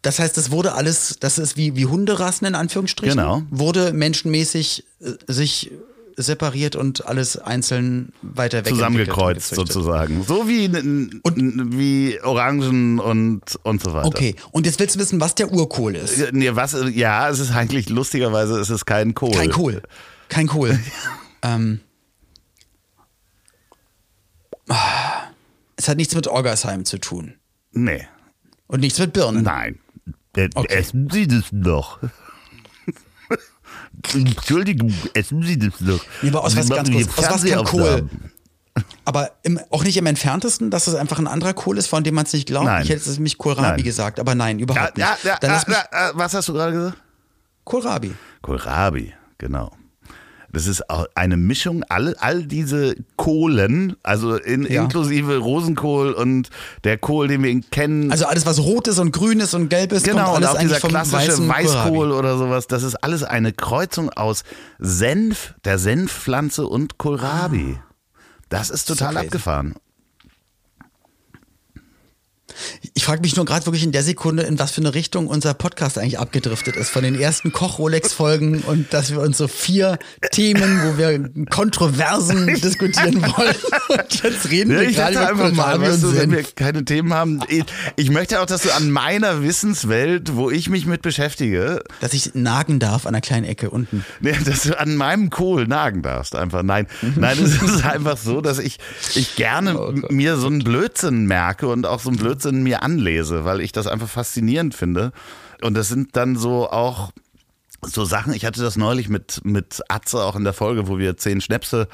[0.06, 3.42] Das heißt, das wurde alles, das ist wie, wie Hunderassen in Anführungsstrichen, genau.
[3.50, 5.72] wurde menschenmäßig äh, sich
[6.16, 8.68] separiert und alles einzeln weiter weg.
[8.68, 10.24] Zusammengekreuzt sozusagen.
[10.24, 14.06] So wie, und, wie Orangen und, und so weiter.
[14.06, 16.32] Okay, und jetzt willst du wissen, was der Urkohl ist.
[16.34, 19.32] Nee, was, ja, es ist eigentlich lustigerweise, es ist kein Kohl.
[19.32, 19.82] Kein Kohl.
[20.30, 20.80] Kein Kohl.
[21.42, 21.80] ähm,
[25.76, 27.34] es hat nichts mit Orgasheim zu tun.
[27.72, 28.08] Nee.
[28.68, 29.42] Und nichts mit Birnen.
[29.42, 29.80] Nein.
[30.36, 30.74] Äh, okay.
[30.74, 32.00] Essen Sie das doch.
[34.14, 36.04] Entschuldigung, essen Sie das doch.
[36.22, 38.10] Nee, aber aus was ganz kurz, aus was kein Kohl.
[39.06, 42.16] Aber im, auch nicht im entferntesten, dass es einfach ein anderer Kohl ist, von dem
[42.16, 42.66] man es nicht glaubt.
[42.66, 42.84] Nein.
[42.84, 43.84] Ich hätte es nämlich Kohlrabi nein.
[43.84, 45.24] gesagt, aber nein, überhaupt ja, nicht.
[45.24, 46.98] Ja, ja, ja, was hast du gerade gesagt?
[47.64, 48.14] Kohlrabi.
[48.42, 49.72] Kohlrabi, genau.
[50.56, 54.84] Das ist auch eine Mischung, all, all diese Kohlen, also in, ja.
[54.84, 56.50] inklusive Rosenkohl und
[56.86, 58.10] der Kohl, den wir kennen.
[58.10, 60.56] Also alles, was rot ist und grün ist und gelb ist, genau, kommt alles und
[60.56, 64.46] auch dieser klassische Weißkohl oder sowas, das ist alles eine Kreuzung aus
[64.80, 67.76] Senf, der Senfpflanze und Kohlrabi.
[67.78, 67.84] Ah.
[68.48, 69.76] Das ist total so abgefahren.
[72.94, 75.54] Ich frage mich nur gerade wirklich in der Sekunde, in was für eine Richtung unser
[75.54, 76.90] Podcast eigentlich abgedriftet ist.
[76.90, 79.98] Von den ersten Koch-Rolex-Folgen und dass wir uns so vier
[80.32, 83.56] Themen, wo wir Kontroversen diskutieren wollen.
[83.90, 87.14] Und jetzt reden ja, wir ich gerade einfach mal, weißt du, wenn wir keine Themen
[87.14, 87.42] haben.
[87.48, 87.66] Ich,
[87.96, 91.84] ich, möchte auch, dass du an meiner Wissenswelt, wo ich mich mit beschäftige.
[92.02, 94.06] Dass ich nagen darf an der kleinen Ecke unten.
[94.20, 96.36] Nee, dass du an meinem Kohl nagen darfst.
[96.36, 96.64] Einfach.
[96.64, 98.78] Nein, nein, es ist einfach so, dass ich,
[99.16, 103.46] ich gerne oh mir so einen Blödsinn merke und auch so einen Blödsinn mir anlese,
[103.46, 105.12] weil ich das einfach faszinierend finde.
[105.62, 107.12] Und das sind dann so auch
[107.82, 111.18] so Sachen, ich hatte das neulich mit, mit Atze auch in der Folge, wo wir
[111.18, 111.88] zehn Schnäpse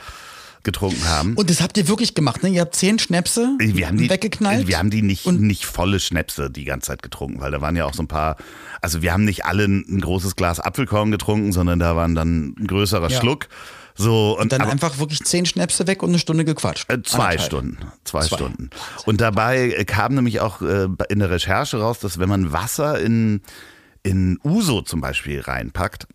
[0.63, 1.33] getrunken haben.
[1.35, 2.49] Und das habt ihr wirklich gemacht, ne?
[2.49, 4.67] Ihr habt zehn Schnäpse wir haben die, weggeknallt?
[4.67, 7.85] Wir haben die nicht, nicht volle Schnäpse die ganze Zeit getrunken, weil da waren ja
[7.85, 8.37] auch so ein paar,
[8.79, 12.67] also wir haben nicht alle ein großes Glas Apfelkorn getrunken, sondern da waren dann ein
[12.67, 13.19] größerer ja.
[13.19, 13.47] Schluck.
[13.95, 16.89] So, und, und dann aber, einfach wirklich zehn Schnäpse weg und eine Stunde gequatscht.
[16.89, 17.41] Äh, zwei Anderthalb.
[17.41, 17.77] Stunden.
[18.03, 18.69] Zwei, zwei, Stunden.
[19.05, 23.41] Und dabei kam nämlich auch äh, in der Recherche raus, dass wenn man Wasser in,
[24.03, 26.07] in Uso zum Beispiel reinpackt,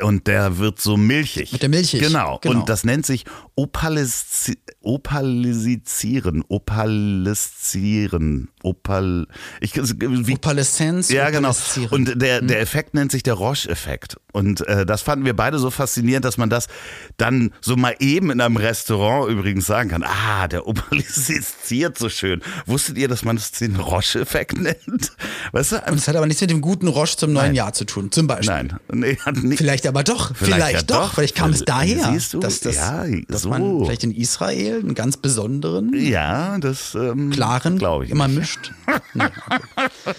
[0.00, 1.52] und der wird so milchig.
[1.52, 2.00] Mit der Milchig.
[2.00, 2.38] Genau.
[2.40, 2.60] genau.
[2.60, 6.44] Und das nennt sich Opaliz Opalisieren.
[6.48, 8.48] Opalisieren.
[8.62, 9.26] Opal.
[9.60, 11.10] Ich, wie, Opaleszenz.
[11.10, 11.52] Ja, genau.
[11.90, 12.62] Und der, der hm.
[12.62, 14.18] Effekt nennt sich der Roche-Effekt.
[14.32, 16.68] Und äh, das fanden wir beide so faszinierend, dass man das
[17.16, 20.04] dann so mal eben in einem Restaurant übrigens sagen kann.
[20.04, 22.40] Ah, der opalisiert so schön.
[22.66, 25.12] Wusstet ihr, dass man das den Roche-Effekt nennt?
[25.50, 25.76] Weißt du?
[25.76, 27.54] Und das hat aber nichts mit dem guten Roche zum neuen Nein.
[27.56, 28.54] Jahr zu tun, zum Beispiel.
[28.54, 28.78] Nein.
[28.92, 29.58] Nee, hat nicht.
[29.58, 30.36] Vielleicht aber doch.
[30.36, 31.14] Vielleicht, vielleicht ja doch.
[31.14, 32.12] Vielleicht kam es daher.
[32.12, 32.38] Siehst du?
[32.38, 33.48] Dass, das, ja, dass so.
[33.48, 38.38] man vielleicht in Israel einen ganz besonderen, ja, das, ähm, klaren, glaube ich, immer nicht.
[38.38, 38.72] mischt.
[39.14, 40.14] nee, okay.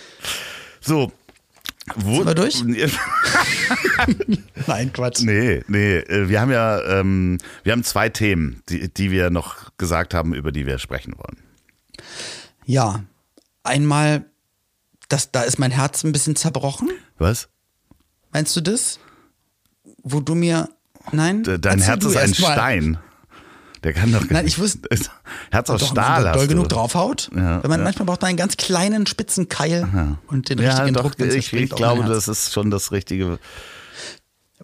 [0.81, 1.11] So,
[1.95, 2.63] wo, Sind wir durch?
[4.67, 5.21] Nein, Quatsch.
[5.21, 5.97] Nee, nee.
[5.97, 10.33] Äh, wir haben ja, ähm, wir haben zwei Themen, die, die wir noch gesagt haben,
[10.33, 11.37] über die wir sprechen wollen.
[12.65, 13.03] Ja.
[13.63, 14.25] Einmal,
[15.09, 16.89] das, da ist mein Herz ein bisschen zerbrochen.
[17.17, 17.49] Was?
[18.31, 18.99] Meinst du das?
[20.03, 20.69] Wo du mir.
[21.11, 21.43] Nein?
[21.43, 22.99] Dein Herz ist ein Stein.
[23.83, 24.23] Der kann doch.
[24.29, 24.89] Nein, ich wusste.
[25.51, 26.25] Herz aus doch, Stahl.
[26.25, 27.29] Wenn doll genug draufhaut.
[27.35, 27.85] Ja, wenn man ja.
[27.85, 30.17] manchmal braucht man einen ganz kleinen spitzen Keil Aha.
[30.27, 31.33] und den richtigen ja, doch, Druck.
[31.33, 33.39] Ich, ich glaube, das ist schon das Richtige.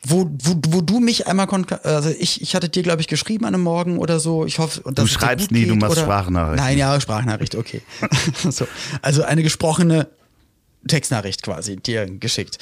[0.04, 1.48] Wo, wo, wo du mich einmal,
[1.84, 4.46] also ich, ich hatte dir, glaube ich, geschrieben an einem Morgen oder so.
[4.46, 6.02] Ich hoffe, du schreibst nie, geht, du machst oder?
[6.02, 6.62] Sprachnachricht.
[6.62, 7.82] Nein, ja, Sprachnachricht, okay.
[8.50, 8.68] so.
[9.02, 10.10] Also eine gesprochene
[10.88, 12.60] Textnachricht quasi dir geschickt.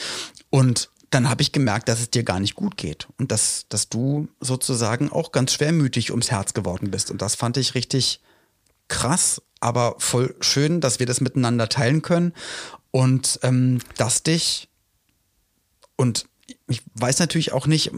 [0.52, 3.90] Und dann habe ich gemerkt, dass es dir gar nicht gut geht und dass, dass
[3.90, 7.12] du sozusagen auch ganz schwermütig ums Herz geworden bist.
[7.12, 8.22] Und das fand ich richtig
[8.88, 12.34] krass, aber voll schön, dass wir das miteinander teilen können
[12.92, 14.70] und ähm, dass dich
[15.96, 16.26] und
[16.68, 17.92] ich weiß natürlich auch nicht,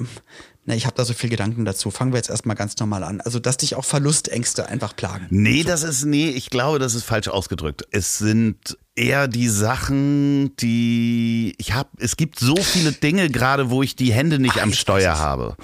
[0.68, 1.92] na, ich habe da so viel Gedanken dazu.
[1.92, 3.22] Fangen wir jetzt erstmal ganz normal an.
[3.22, 5.28] Also, dass dich auch Verlustängste einfach plagen.
[5.30, 5.68] Nee, so.
[5.68, 7.88] das ist, nee, ich glaube, das ist falsch ausgedrückt.
[7.92, 11.90] Es sind eher die Sachen, die ich habe.
[12.00, 15.56] Es gibt so viele Dinge gerade, wo ich die Hände nicht Ach, am Steuer habe.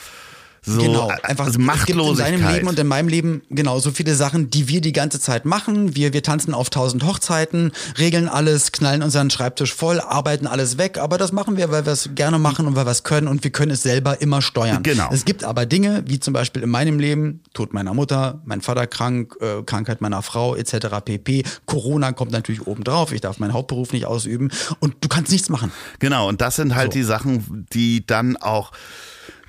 [0.63, 2.34] So, genau, einfach also Machtlosigkeit.
[2.34, 5.19] in deinem Leben und in meinem Leben genau so viele Sachen, die wir die ganze
[5.19, 5.95] Zeit machen.
[5.95, 11.00] Wir, wir tanzen auf tausend Hochzeiten, regeln alles, knallen unseren Schreibtisch voll, arbeiten alles weg.
[11.00, 13.43] Aber das machen wir, weil wir es gerne machen und weil wir es können und
[13.43, 14.84] wir können es selber immer steuern.
[14.84, 15.10] Genau.
[15.12, 18.86] Es gibt aber Dinge, wie zum Beispiel in meinem Leben, Tod meiner Mutter, mein Vater
[18.86, 20.97] krank, äh, Krankheit meiner Frau etc.
[21.04, 21.43] pp.
[21.65, 23.13] Corona kommt natürlich oben drauf.
[23.13, 25.71] Ich darf meinen Hauptberuf nicht ausüben und du kannst nichts machen.
[25.97, 27.00] Genau, und das sind halt so.
[27.00, 28.71] die Sachen, die dann auch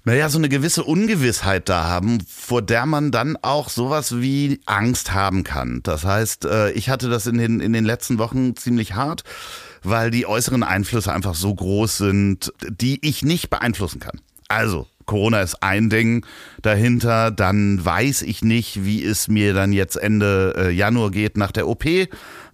[0.04, 5.12] naja, so eine gewisse Ungewissheit da haben, vor der man dann auch sowas wie Angst
[5.12, 5.80] haben kann.
[5.82, 9.22] Das heißt, äh, ich hatte das in den, in den letzten Wochen ziemlich hart,
[9.82, 14.20] weil die äußeren Einflüsse einfach so groß sind, die ich nicht beeinflussen kann.
[14.48, 16.24] Also, Corona ist ein Ding
[16.62, 21.52] dahinter, dann weiß ich nicht, wie es mir dann jetzt Ende äh, Januar geht nach
[21.52, 21.84] der OP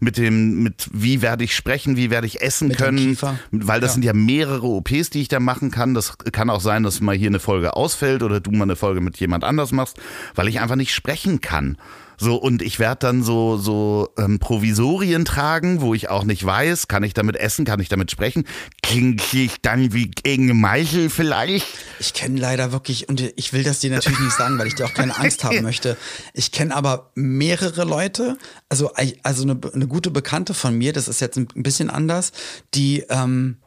[0.00, 3.18] mit dem, mit wie werde ich sprechen, wie werde ich essen mit können,
[3.50, 3.94] weil das ja.
[3.94, 5.94] sind ja mehrere OPs, die ich da machen kann.
[5.94, 9.00] Das kann auch sein, dass mal hier eine Folge ausfällt oder du mal eine Folge
[9.00, 9.98] mit jemand anders machst,
[10.34, 11.76] weil ich einfach nicht sprechen kann.
[12.20, 16.88] So, und ich werde dann so, so ähm, Provisorien tragen, wo ich auch nicht weiß,
[16.88, 18.44] kann ich damit essen, kann ich damit sprechen?
[18.82, 21.66] Klinge ich dann wie gegen Meichel vielleicht?
[22.00, 24.86] Ich kenne leider wirklich, und ich will das dir natürlich nicht sagen, weil ich dir
[24.86, 25.96] auch keine Angst haben möchte.
[26.34, 28.36] Ich kenne aber mehrere Leute,
[28.68, 32.32] also, also eine, eine gute Bekannte von mir, das ist jetzt ein bisschen anders,
[32.74, 33.58] die ähm,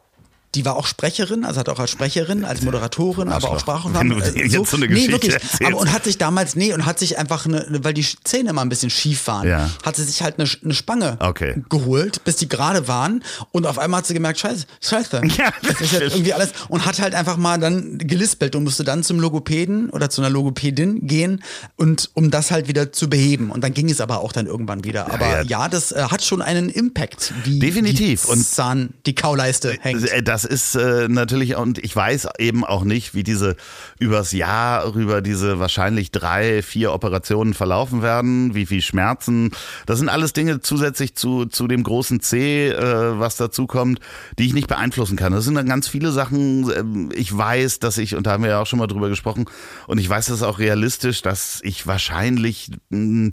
[0.54, 4.12] die war auch Sprecherin, also hat auch als Sprecherin, als Moderatorin, aber auch Sprachaufnahmen.
[4.22, 5.34] Äh, so, so eine nee, wirklich.
[5.64, 8.62] Aber, und hat sich damals, nee, und hat sich einfach eine, weil die Zähne immer
[8.62, 9.70] ein bisschen schief waren, ja.
[9.84, 11.62] hat sie sich halt eine, eine Spange okay.
[11.68, 13.24] geholt, bis die gerade waren.
[13.50, 15.22] Und auf einmal hat sie gemerkt, scheiße, scheiße.
[15.36, 16.52] Ja, das ist jetzt irgendwie alles.
[16.68, 20.30] Und hat halt einfach mal dann gelispelt und musste dann zum Logopäden oder zu einer
[20.30, 21.42] Logopädin gehen
[21.76, 23.50] und um das halt wieder zu beheben.
[23.50, 25.12] Und dann ging es aber auch dann irgendwann wieder.
[25.12, 25.42] Aber ja, ja.
[25.42, 28.26] ja das äh, hat schon einen Impact, wie Definitiv.
[28.26, 30.08] die Zahn, die Kauleiste hängt.
[30.10, 33.56] Äh, das das ist äh, natürlich, und ich weiß eben auch nicht, wie diese
[33.98, 39.50] übers Jahr rüber diese wahrscheinlich drei, vier Operationen verlaufen werden, wie viel Schmerzen.
[39.86, 44.00] Das sind alles Dinge zusätzlich zu, zu dem großen C, äh, was dazu kommt,
[44.38, 45.32] die ich nicht beeinflussen kann.
[45.32, 47.10] Das sind dann ganz viele Sachen.
[47.10, 49.44] Äh, ich weiß, dass ich, und da haben wir ja auch schon mal drüber gesprochen,
[49.86, 53.30] und ich weiß das auch realistisch, dass ich wahrscheinlich mh,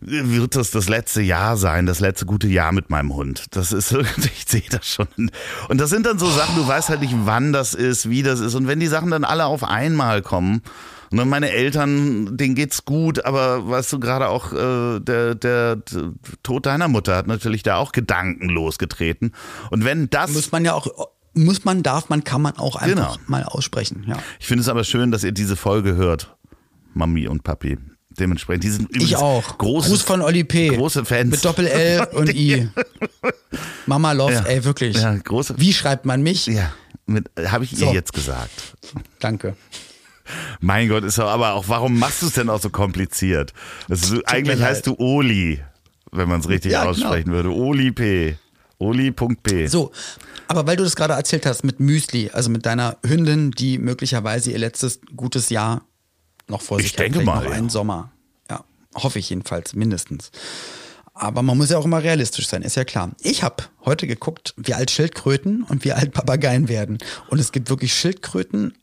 [0.00, 3.46] wird das das letzte Jahr sein, das letzte gute Jahr mit meinem Hund.
[3.50, 5.30] Das ist irgendwie, ich sehe das schon.
[5.68, 8.40] Und das sind dann so Sachen, du weißt halt nicht, wann das ist, wie das
[8.40, 8.54] ist.
[8.54, 10.62] Und wenn die Sachen dann alle auf einmal kommen,
[11.10, 15.76] und dann meine Eltern, denen geht's gut, aber weißt du, gerade auch äh, der, der,
[15.76, 19.32] der Tod deiner Mutter hat natürlich da auch Gedanken losgetreten.
[19.70, 20.32] Und wenn das.
[20.32, 20.86] Muss man ja auch
[21.32, 23.28] muss man, darf man, kann man auch einfach genau.
[23.28, 24.04] mal aussprechen.
[24.06, 24.18] Ja.
[24.40, 26.36] Ich finde es aber schön, dass ihr diese Folge hört,
[26.94, 27.78] Mami und Papi
[28.20, 28.64] dementsprechend.
[28.64, 29.58] Die sind ich auch.
[29.58, 30.68] Große, Gruß von Oli P.
[30.68, 31.30] Große Fans.
[31.30, 32.68] Mit Doppel-L und I.
[33.86, 34.42] Mama Love, ja.
[34.42, 34.96] ey, wirklich.
[34.96, 35.54] Ja, große.
[35.58, 36.46] Wie schreibt man mich?
[36.46, 36.72] Ja,
[37.46, 37.86] habe ich so.
[37.86, 38.74] ihr jetzt gesagt.
[39.20, 39.56] Danke.
[40.60, 43.54] Mein Gott, ist aber auch, warum machst du es denn auch so kompliziert?
[43.88, 45.62] Ist, eigentlich heißt du Oli,
[46.12, 46.90] wenn man es richtig ja, genau.
[46.90, 47.36] aussprechen genau.
[47.36, 47.50] würde.
[47.50, 48.36] Oli P.
[48.78, 49.66] Oli.p.
[49.66, 49.90] So,
[50.46, 54.52] aber weil du das gerade erzählt hast mit Müsli, also mit deiner Hündin, die möglicherweise
[54.52, 55.82] ihr letztes gutes Jahr
[56.48, 58.10] noch vor sich ich denke mal, noch einen Sommer.
[58.50, 60.30] Ja, hoffe ich jedenfalls, mindestens.
[61.14, 63.10] Aber man muss ja auch immer realistisch sein, ist ja klar.
[63.20, 66.98] Ich habe heute geguckt, wie alt Schildkröten und wie alt Papageien werden.
[67.28, 68.74] Und es gibt wirklich Schildkröten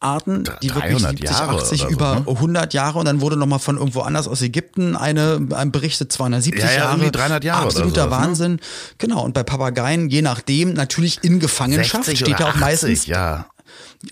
[0.00, 2.24] Arten, die wirklich 70, Jahre 80, so, über ne?
[2.26, 6.62] 100 Jahre und dann wurde nochmal von irgendwo anders aus Ägypten eine, ein berichtet, 270
[6.62, 7.10] ja, ja, Jahre.
[7.10, 8.10] 300 Jahre Absoluter so, ne?
[8.10, 8.52] Wahnsinn.
[8.52, 8.58] Ne?
[8.98, 13.06] Genau, und bei Papageien, je nachdem, natürlich in Gefangenschaft, steht ja auch 80, meistens.
[13.06, 13.46] Ja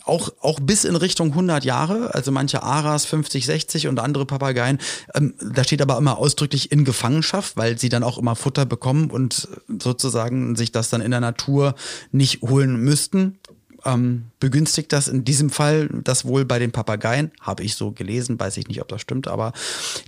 [0.04, 4.78] auch, auch bis in Richtung 100 Jahre, also manche Aras 50, 60 und andere Papageien.
[5.14, 9.10] Ähm, da steht aber immer ausdrücklich in Gefangenschaft, weil sie dann auch immer Futter bekommen
[9.10, 9.48] und
[9.78, 11.74] sozusagen sich das dann in der Natur
[12.10, 13.38] nicht holen müssten.
[13.84, 18.38] Ähm, begünstigt das in diesem Fall das wohl bei den Papageien, habe ich so gelesen,
[18.38, 19.52] weiß ich nicht, ob das stimmt, aber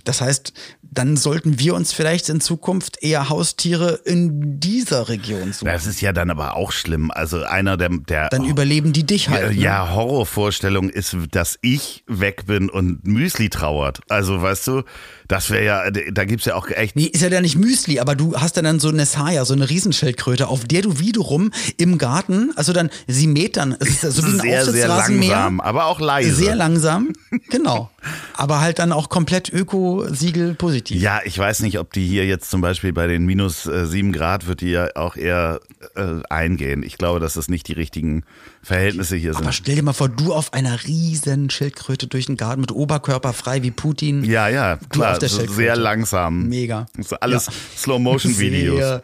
[0.03, 5.65] das heißt, dann sollten wir uns vielleicht in Zukunft eher Haustiere in dieser Region suchen.
[5.65, 7.11] Das ist ja dann aber auch schlimm.
[7.11, 9.41] Also einer der, der dann überleben die dich halt.
[9.41, 9.61] Ja, ne?
[9.61, 14.01] ja, Horrorvorstellung ist, dass ich weg bin und Müsli trauert.
[14.09, 14.83] Also weißt du,
[15.27, 16.95] das wäre ja, da gibt's ja auch echt.
[16.95, 19.53] Nee, ist ja dann nicht Müsli, aber du hast ja dann so eine Saya, so
[19.53, 24.23] eine Riesenschildkröte, auf der du wiederum im Garten, also dann, sie metern, es ist so
[24.23, 26.35] wie ein sehr, sehr langsam, aber auch leise.
[26.35, 27.13] Sehr langsam,
[27.49, 27.89] genau.
[28.35, 31.01] aber halt dann auch komplett Öko-Siegel positiv.
[31.01, 34.11] Ja, ich weiß nicht, ob die hier jetzt zum Beispiel bei den minus äh, sieben
[34.11, 35.59] Grad wird die ja auch eher
[35.95, 36.83] äh, eingehen.
[36.83, 38.23] Ich glaube, dass das nicht die richtigen
[38.65, 39.43] Verhältnisse hier sind.
[39.43, 43.31] Aber stell dir mal vor, du auf einer riesen Schildkröte durch den Garten mit Oberkörper
[43.31, 44.23] frei wie Putin.
[44.23, 46.47] Ja, ja, klar, sehr langsam.
[46.47, 46.87] Mega.
[46.97, 47.53] Das ist alles ja.
[47.77, 49.01] Slow-Motion-Videos.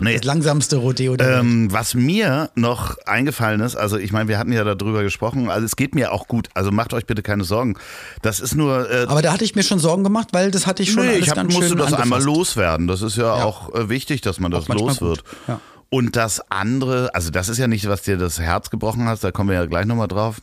[0.00, 0.16] Nee.
[0.16, 1.16] Das langsamste Rodeo.
[1.16, 5.50] Der ähm, was mir noch eingefallen ist, also ich meine, wir hatten ja darüber gesprochen,
[5.50, 7.76] also es geht mir auch gut, also macht euch bitte keine Sorgen.
[8.20, 8.90] Das ist nur.
[8.90, 11.10] Äh, Aber da hatte ich mir schon Sorgen gemacht, weil das hatte ich schon nee,
[11.10, 12.02] alles ich hab, ganz musste schön das angefasst.
[12.02, 12.88] einmal loswerden.
[12.88, 13.44] Das ist ja, ja.
[13.44, 15.22] auch äh, wichtig, dass man das los wird.
[15.46, 15.60] Ja.
[15.94, 19.30] Und das andere, also das ist ja nicht, was dir das Herz gebrochen hat, da
[19.30, 20.42] kommen wir ja gleich nochmal drauf.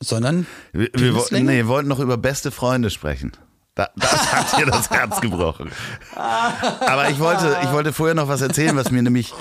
[0.00, 3.32] Sondern wir, wir, nee, wir wollten noch über beste Freunde sprechen.
[3.74, 5.70] Da, das hat dir das Herz gebrochen.
[6.14, 9.32] Aber ich wollte, ich wollte vorher noch was erzählen, was mir nämlich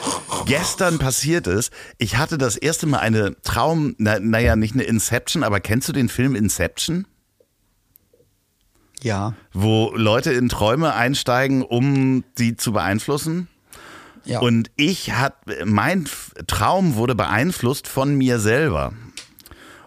[0.46, 1.74] gestern passiert ist.
[1.98, 5.92] Ich hatte das erste Mal eine Traum, na, naja, nicht eine Inception, aber kennst du
[5.92, 7.08] den Film Inception?
[9.02, 9.34] Ja.
[9.52, 13.50] Wo Leute in Träume einsteigen, um sie zu beeinflussen?
[14.28, 14.40] Ja.
[14.40, 15.36] Und ich hat,
[15.66, 16.08] mein
[16.48, 18.94] Traum wurde beeinflusst von mir selber.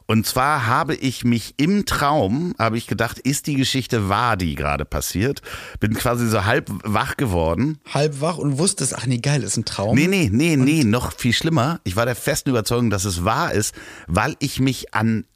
[0.07, 4.57] Und zwar habe ich mich im Traum, habe ich gedacht, ist die Geschichte wahr, die
[4.57, 5.41] gerade passiert?
[5.79, 7.79] Bin quasi so halb wach geworden.
[7.89, 9.95] Halb wach und wusstest, ach nee, geil, ist ein Traum.
[9.95, 11.79] Nee, nee, nee, und nee, noch viel schlimmer.
[11.85, 13.73] Ich war der festen Überzeugung, dass es wahr ist,
[14.09, 15.27] weil ich mich an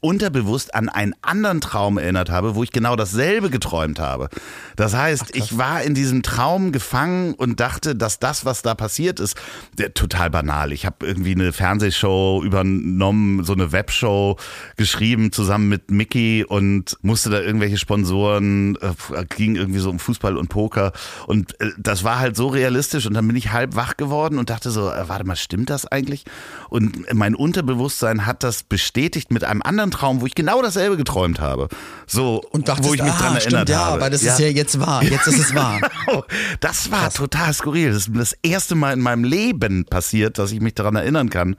[0.00, 4.28] unterbewusst an einen anderen Traum erinnert habe, wo ich genau dasselbe geträumt habe.
[4.76, 8.74] Das heißt, Ach, ich war in diesem Traum gefangen und dachte, dass das, was da
[8.74, 9.36] passiert ist,
[9.78, 10.72] der, total banal.
[10.72, 14.36] Ich habe irgendwie eine Fernsehshow übernommen, so eine Webshow
[14.76, 20.36] geschrieben zusammen mit Mickey und musste da irgendwelche Sponsoren, äh, ging irgendwie so um Fußball
[20.36, 20.92] und Poker
[21.26, 24.50] und äh, das war halt so realistisch und dann bin ich halb wach geworden und
[24.50, 26.24] dachte so, äh, warte mal, stimmt das eigentlich?
[26.68, 31.40] Und mein Unterbewusstsein hat das bestätigt mit einem anderen Traum, wo ich genau dasselbe geträumt
[31.40, 31.68] habe.
[32.06, 33.90] So, und dachtest, wo ich mich ah, dran erinnert stimmt, habe.
[33.90, 34.32] Ja, aber das ja.
[34.32, 35.02] ist ja jetzt wahr.
[35.02, 35.80] Jetzt ist es wahr.
[36.06, 36.24] Genau.
[36.60, 37.14] das war Krass.
[37.14, 37.92] total skurril.
[37.92, 41.56] Das ist das erste Mal in meinem Leben passiert, dass ich mich daran erinnern kann,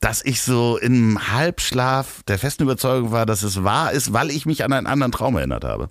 [0.00, 4.46] dass ich so im Halbschlaf der festen Überzeugung war, dass es wahr ist, weil ich
[4.46, 5.90] mich an einen anderen Traum erinnert habe.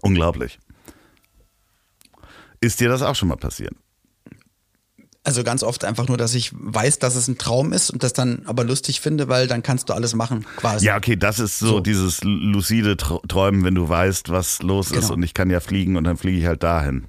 [0.00, 0.58] Unglaublich.
[2.60, 3.74] Ist dir das auch schon mal passiert?
[5.24, 8.12] Also ganz oft einfach nur, dass ich weiß, dass es ein Traum ist und das
[8.12, 10.86] dann aber lustig finde, weil dann kannst du alles machen, quasi.
[10.86, 11.80] Ja, okay, das ist so, so.
[11.80, 15.00] dieses lucide Träumen, wenn du weißt, was los genau.
[15.00, 17.04] ist und ich kann ja fliegen und dann fliege ich halt dahin.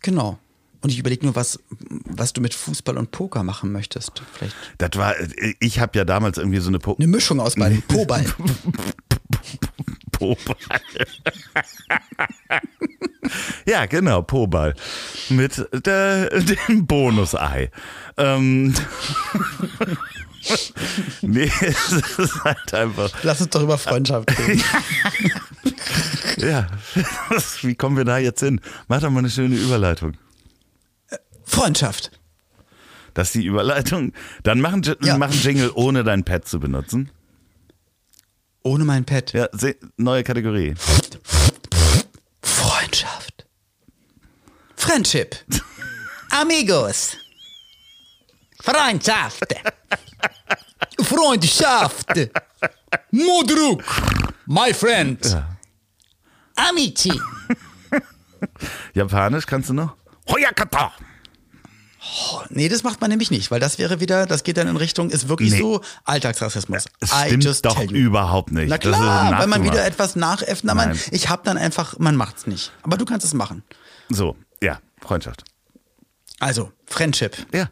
[0.00, 0.38] Genau.
[0.80, 1.58] Und ich überlege nur, was,
[2.04, 4.22] was du mit Fußball und Poker machen möchtest.
[4.32, 4.54] Vielleicht.
[4.78, 5.14] Das war,
[5.60, 7.82] ich habe ja damals irgendwie so eine po Eine Mischung aus beiden.
[7.88, 8.24] Po-Ball.
[10.24, 10.80] Po-Ball.
[13.66, 14.74] Ja, genau, Po-Ball.
[15.30, 17.70] Mit der, dem Bonusei.
[18.18, 18.74] Ähm.
[21.22, 23.10] nee, es ist halt einfach.
[23.22, 24.62] Lass uns doch über Freundschaft reden.
[26.36, 26.66] ja,
[27.62, 28.60] wie kommen wir da jetzt hin?
[28.88, 30.18] Mach doch mal eine schöne Überleitung.
[31.44, 32.10] Freundschaft.
[33.14, 34.12] Das ist die Überleitung.
[34.42, 35.16] Dann machen, ja.
[35.16, 37.10] machen Jingle, ohne dein Pad zu benutzen.
[38.66, 39.32] Ohne mein Pad?
[39.34, 39.46] Ja,
[39.98, 40.74] neue Kategorie.
[42.42, 43.44] Freundschaft.
[44.76, 45.36] Friendship.
[46.30, 47.14] Amigos.
[48.62, 49.54] Freundschaft.
[51.02, 52.06] Freundschaft.
[53.10, 53.84] Modruk.
[54.46, 55.22] My friend.
[55.26, 55.56] Ja.
[56.56, 57.12] Amici.
[58.94, 59.94] Japanisch kannst du noch?
[60.30, 60.92] Hoyakata.
[62.06, 64.76] Oh, nee, das macht man nämlich nicht, weil das wäre wieder, das geht dann in
[64.76, 65.58] Richtung, ist wirklich nee.
[65.58, 66.84] so Alltagsrassismus.
[67.00, 68.68] Das stimmt doch überhaupt nicht.
[68.68, 72.46] Na klar, wenn man wieder etwas nachäfft, na man, ich hab dann einfach, man macht's
[72.46, 72.72] nicht.
[72.82, 73.62] Aber du kannst es machen.
[74.10, 75.44] So, ja, Freundschaft.
[76.40, 77.36] Also, Friendship.
[77.52, 77.70] Ja.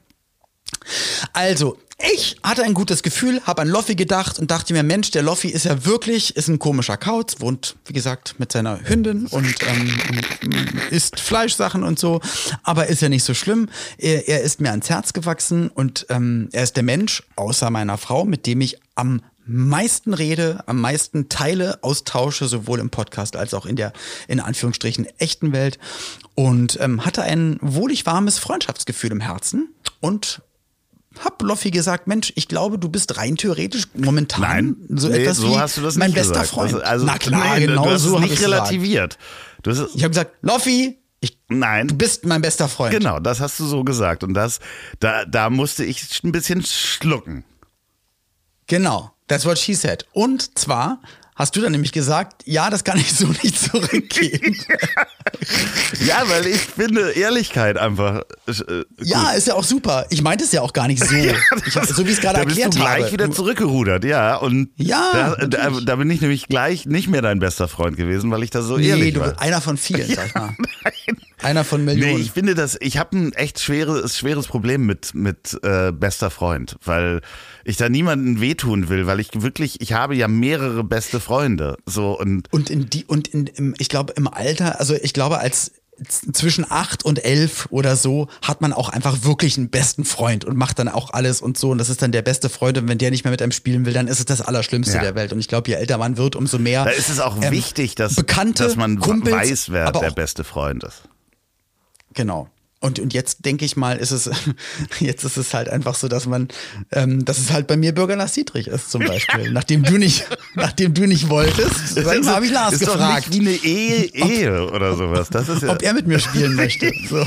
[1.33, 5.22] Also, ich hatte ein gutes Gefühl, habe an Loffi gedacht und dachte mir, Mensch, der
[5.22, 9.55] Loffi ist ja wirklich, ist ein komischer Kauz, wohnt, wie gesagt, mit seiner Hündin und,
[9.66, 12.20] ähm, isst Fleischsachen und so,
[12.62, 13.68] aber ist ja nicht so schlimm.
[13.98, 17.98] Er, er ist mir ans Herz gewachsen und ähm, er ist der Mensch, außer meiner
[17.98, 23.55] Frau, mit dem ich am meisten rede, am meisten Teile austausche, sowohl im Podcast als
[23.55, 23.92] auch in der,
[24.28, 25.78] in Anführungsstrichen, echten Welt.
[26.34, 30.42] Und ähm, hatte ein wohlig warmes Freundschaftsgefühl im Herzen und
[31.24, 35.38] hab Loffi gesagt, Mensch, ich glaube, du bist rein theoretisch momentan Nein, so nee, etwas
[35.38, 36.50] so wie hast du das mein nicht bester gesagt.
[36.50, 36.82] Freund.
[36.82, 39.18] Also, Na klar, nee, genau du hast so es nicht relativiert.
[39.64, 41.86] Ich habe gesagt, Loffi, ich, Nein.
[41.86, 42.92] du bist mein bester Freund.
[42.92, 44.24] Genau, das hast du so gesagt.
[44.24, 44.58] Und das,
[44.98, 47.44] da, da musste ich ein bisschen schlucken.
[48.66, 50.06] Genau, that's what she said.
[50.12, 51.00] Und zwar
[51.35, 54.57] hast du dann nämlich gesagt, ja, das kann ich so nicht zurückgeben.
[56.07, 58.22] ja, weil ich finde Ehrlichkeit einfach.
[58.47, 60.07] Äh, ja, ist ja auch super.
[60.11, 61.14] Ich meinte es ja auch gar nicht so.
[61.64, 62.47] Ich, so wie ich es gerade erklärt habe.
[62.47, 63.12] Da bist du gleich habe.
[63.12, 64.37] wieder zurückgerudert, ja.
[64.37, 68.30] Und ja, da, da, da, bin ich nämlich gleich nicht mehr dein bester Freund gewesen,
[68.30, 69.41] weil ich da so nee, ehrlich du, war.
[69.41, 70.57] Einer von vielen, ja, sag ich mal.
[70.85, 71.21] Nein.
[71.43, 72.14] Einer von Millionen.
[72.16, 76.30] Nee, ich finde das, ich habe ein echt schweres, schweres Problem mit, mit äh, bester
[76.30, 77.20] Freund, weil
[77.64, 81.76] ich da niemanden wehtun will, weil ich wirklich, ich habe ja mehrere beste Freunde.
[81.86, 85.38] So und, und in die, und in, im, ich glaube, im Alter, also ich glaube,
[85.38, 85.72] als
[86.09, 90.57] zwischen acht und elf oder so hat man auch einfach wirklich einen besten Freund und
[90.57, 91.70] macht dann auch alles und so.
[91.70, 92.78] Und das ist dann der beste Freund.
[92.78, 95.03] Und wenn der nicht mehr mit einem spielen will, dann ist es das Allerschlimmste ja.
[95.03, 95.32] der Welt.
[95.32, 96.84] Und ich glaube, je älter man wird, umso mehr.
[96.84, 100.45] Da ist es auch ähm, wichtig, dass, Bekannte, dass man Kumpels, weiß, wer der beste
[100.45, 101.03] Freund ist.
[102.14, 102.48] Genau.
[102.82, 104.28] Und, und jetzt denke ich mal, ist es,
[104.98, 106.48] jetzt ist es halt einfach so, dass man,
[106.90, 109.52] ähm, dass es halt bei mir Bürger Lars Dietrich ist zum Beispiel.
[109.52, 111.96] nachdem du nicht, nachdem du nicht wolltest,
[112.26, 113.26] habe ich Lars ist gefragt.
[113.28, 115.30] Doch nicht wie eine Ehe, Ehe ob, oder sowas.
[115.30, 116.92] Das ist ja ob er mit mir spielen möchte.
[117.08, 117.26] So.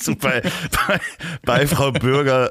[0.00, 0.42] Super.
[0.86, 1.00] Bei,
[1.44, 2.50] bei Frau Bürger,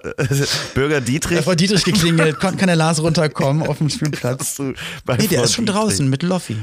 [0.74, 1.38] Bürger Dietrich.
[1.38, 4.60] Bei Frau Dietrich geklingelt, konnte kann der Lars runterkommen auf dem Spielplatz.
[4.60, 4.74] nee,
[5.06, 5.82] der Frau ist schon Dietrich.
[5.82, 6.58] draußen mit Loffi.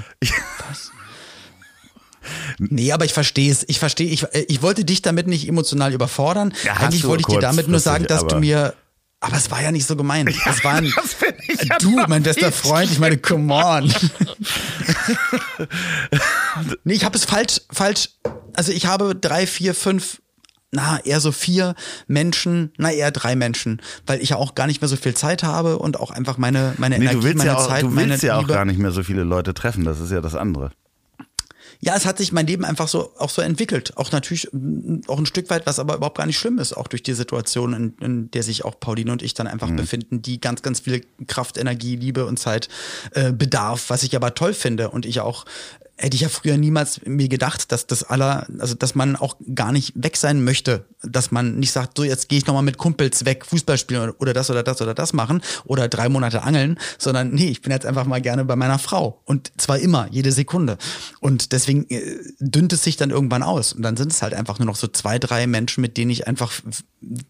[0.69, 0.93] Was?
[2.59, 3.65] Nee, aber ich verstehe es.
[3.69, 6.53] Ich verstehe, ich, äh, ich wollte dich damit nicht emotional überfordern.
[6.65, 8.75] Ja, Eigentlich wollte ich dir damit nur sagen, dass du mir
[9.21, 10.31] aber es war ja nicht so gemeint.
[10.39, 12.91] Ja, das war ein, das du, mein bester Freund.
[12.91, 13.93] Ich meine, come on.
[16.85, 18.11] nee, ich habe es falsch, falsch.
[18.55, 20.23] Also ich habe drei, vier, fünf,
[20.71, 21.75] na eher so vier
[22.07, 25.43] Menschen, na eher drei Menschen, weil ich ja auch gar nicht mehr so viel Zeit
[25.43, 28.23] habe und auch einfach meine meine nee, Energie, meine ja auch, Zeit, du willst meine
[28.23, 29.85] ja auch gar nicht mehr so viele Leute treffen.
[29.85, 30.71] Das ist ja das andere
[31.81, 33.97] ja, es hat sich mein Leben einfach so auch so entwickelt.
[33.97, 34.49] Auch natürlich
[35.07, 37.73] auch ein Stück weit, was aber überhaupt gar nicht schlimm ist, auch durch die Situation,
[37.73, 39.77] in, in der sich auch Pauline und ich dann einfach mhm.
[39.77, 42.69] befinden, die ganz, ganz viel Kraft, Energie, Liebe und Zeit
[43.13, 45.45] äh, bedarf, was ich aber toll finde und ich auch
[45.99, 49.73] hätte ich ja früher niemals mir gedacht, dass das aller, also dass man auch gar
[49.73, 53.25] nicht weg sein möchte, dass man nicht sagt, so jetzt gehe ich nochmal mit Kumpels
[53.25, 57.31] weg, Fußball spielen oder das oder das oder das machen oder drei Monate angeln, sondern
[57.31, 60.79] nee, ich bin jetzt einfach mal gerne bei meiner Frau und zwar immer, jede Sekunde.
[61.21, 64.61] Und deswegen äh, dünnt es sich dann irgendwann aus und dann sind es halt einfach
[64.61, 66.53] nur noch so zwei, drei Menschen, mit denen ich einfach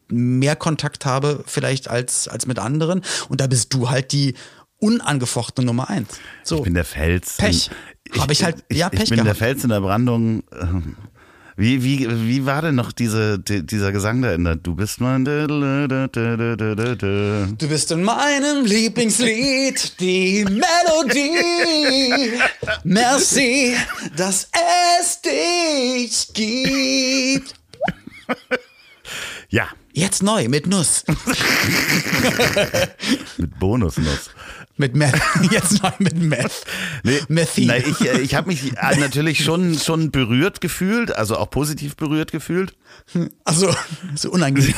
[0.08, 4.34] mehr Kontakt habe vielleicht als, als mit anderen und da bist du halt die
[4.80, 6.20] unangefochtene Nummer eins.
[6.44, 6.58] So.
[6.58, 7.36] Ich bin der Fels.
[7.36, 7.70] Pech.
[8.18, 9.28] Habe ich halt, ja, Pech Ich bin gehabt.
[9.28, 10.42] der Fels in der Brandung.
[11.56, 15.00] Wie, wie, wie war denn noch diese, die, dieser Gesang da in der Du bist
[15.00, 16.08] mein Du
[17.68, 22.38] bist in meinem Lieblingslied die Melodie.
[22.84, 23.74] Merci,
[24.16, 24.48] dass
[25.00, 27.54] es dich gibt.
[29.48, 29.66] Ja,
[29.98, 31.04] Jetzt neu mit Nuss.
[33.36, 34.30] mit Bonusnuss.
[34.78, 35.20] Mit Meth.
[35.50, 36.64] Jetzt neu mit Meth.
[37.02, 41.50] Nee, Nein, ich, äh, ich habe mich äh, natürlich schon, schon berührt gefühlt, also auch
[41.50, 42.74] positiv berührt gefühlt.
[43.44, 43.74] Also,
[44.14, 44.74] so unangenehm.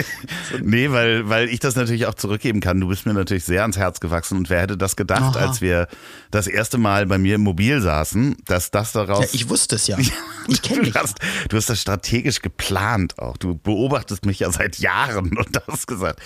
[0.62, 2.80] nee, weil, weil ich das natürlich auch zurückgeben kann.
[2.80, 5.46] Du bist mir natürlich sehr ans Herz gewachsen und wer hätte das gedacht, Aha.
[5.46, 5.88] als wir
[6.30, 9.24] das erste Mal bei mir im Mobil saßen, dass das daraus.
[9.24, 9.96] Ja, ich wusste es ja.
[10.48, 10.94] Ich kenne dich.
[10.94, 11.18] Hast,
[11.48, 13.36] du hast das strategisch geplant auch.
[13.36, 16.20] Du beobachtest mich ja seit Jahren und hast gesagt,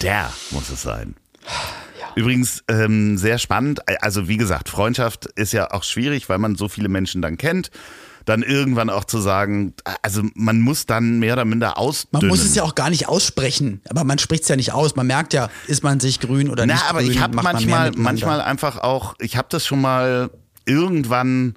[0.00, 1.14] der muss es sein.
[2.16, 3.80] Übrigens ähm, sehr spannend.
[4.02, 7.70] Also wie gesagt, Freundschaft ist ja auch schwierig, weil man so viele Menschen dann kennt.
[8.24, 12.22] Dann irgendwann auch zu sagen, also man muss dann mehr oder minder ausdünnen.
[12.22, 14.96] Man muss es ja auch gar nicht aussprechen, aber man spricht es ja nicht aus.
[14.96, 17.10] Man merkt ja, ist man sich grün oder Na, nicht aber grün.
[17.10, 20.30] ich habe manchmal, manchmal einfach auch, ich habe das schon mal
[20.64, 21.56] irgendwann,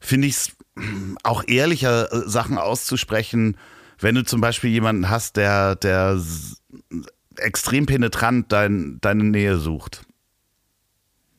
[0.00, 0.52] finde ich es
[1.22, 3.56] auch ehrlicher, äh, Sachen auszusprechen,
[4.00, 6.18] wenn du zum Beispiel jemanden hast, der, der
[7.40, 10.02] extrem penetrant dein, deine Nähe sucht.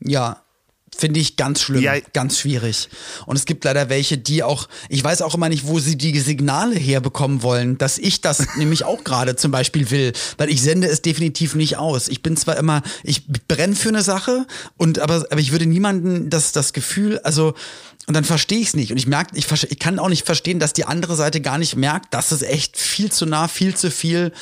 [0.00, 0.42] Ja,
[0.94, 1.94] Finde ich ganz schlimm, ja.
[2.12, 2.90] ganz schwierig.
[3.24, 6.16] Und es gibt leider welche, die auch, ich weiß auch immer nicht, wo sie die
[6.20, 10.88] Signale herbekommen wollen, dass ich das nämlich auch gerade zum Beispiel will, weil ich sende
[10.88, 12.08] es definitiv nicht aus.
[12.08, 14.46] Ich bin zwar immer, ich brenne für eine Sache
[14.76, 17.54] und aber, aber ich würde niemanden das, das Gefühl, also,
[18.06, 18.92] und dann verstehe ich es nicht.
[18.92, 21.74] Und ich merke, ich, ich kann auch nicht verstehen, dass die andere Seite gar nicht
[21.74, 24.32] merkt, dass es echt viel zu nah, viel zu viel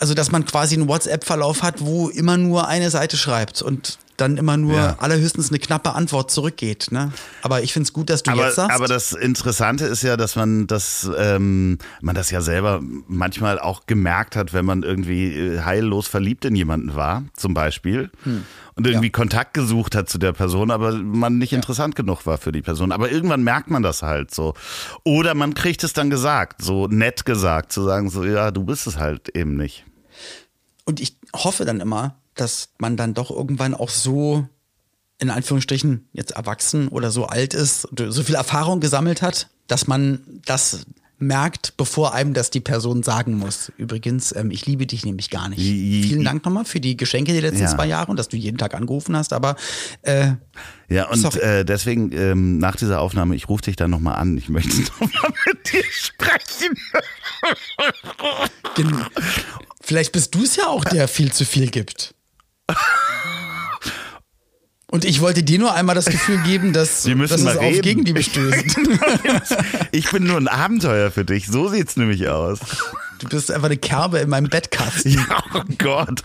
[0.00, 4.36] also dass man quasi einen WhatsApp-Verlauf hat, wo immer nur eine Seite schreibt und dann
[4.36, 4.96] immer nur ja.
[4.98, 6.88] allerhöchstens eine knappe Antwort zurückgeht.
[6.90, 7.12] Ne?
[7.42, 8.74] Aber ich finde es gut, dass du aber, jetzt sagst.
[8.74, 13.86] Aber das Interessante ist ja, dass man das, ähm, man das ja selber manchmal auch
[13.86, 18.10] gemerkt hat, wenn man irgendwie äh, heillos verliebt in jemanden war, zum Beispiel.
[18.24, 18.44] Hm.
[18.74, 19.12] Und irgendwie ja.
[19.12, 21.56] Kontakt gesucht hat zu der Person, aber man nicht ja.
[21.56, 22.92] interessant genug war für die Person.
[22.92, 24.54] Aber irgendwann merkt man das halt so.
[25.04, 28.86] Oder man kriegt es dann gesagt, so nett gesagt, zu sagen, so, ja, du bist
[28.86, 29.84] es halt eben nicht.
[30.84, 34.48] Und ich hoffe dann immer, dass man dann doch irgendwann auch so
[35.18, 40.20] in Anführungsstrichen jetzt erwachsen oder so alt ist, so viel Erfahrung gesammelt hat, dass man
[40.46, 40.86] das
[41.20, 43.70] merkt, bevor einem das die Person sagen muss.
[43.76, 45.60] Übrigens, ähm, ich liebe dich nämlich gar nicht.
[45.60, 47.68] Vielen Dank nochmal für die Geschenke die letzten ja.
[47.68, 49.56] zwei Jahre und dass du jeden Tag angerufen hast, aber
[50.02, 50.32] äh,
[50.88, 54.36] ja, und äh, deswegen ähm, nach dieser Aufnahme, ich rufe dich dann nochmal an.
[54.38, 56.74] Ich möchte nochmal mit dir sprechen.
[58.74, 59.06] Genau.
[59.90, 62.14] Vielleicht bist du es ja auch, der viel zu viel gibt.
[64.86, 67.74] Und ich wollte dir nur einmal das Gefühl geben, dass, Wir müssen dass es reden.
[67.74, 68.78] auf Gegenliebe stößt.
[69.90, 71.48] ich bin nur ein Abenteuer für dich.
[71.48, 72.60] So sieht's nämlich aus.
[73.18, 75.10] Du bist einfach eine Kerbe in meinem Bettkasten.
[75.10, 76.22] Ja, oh Gott.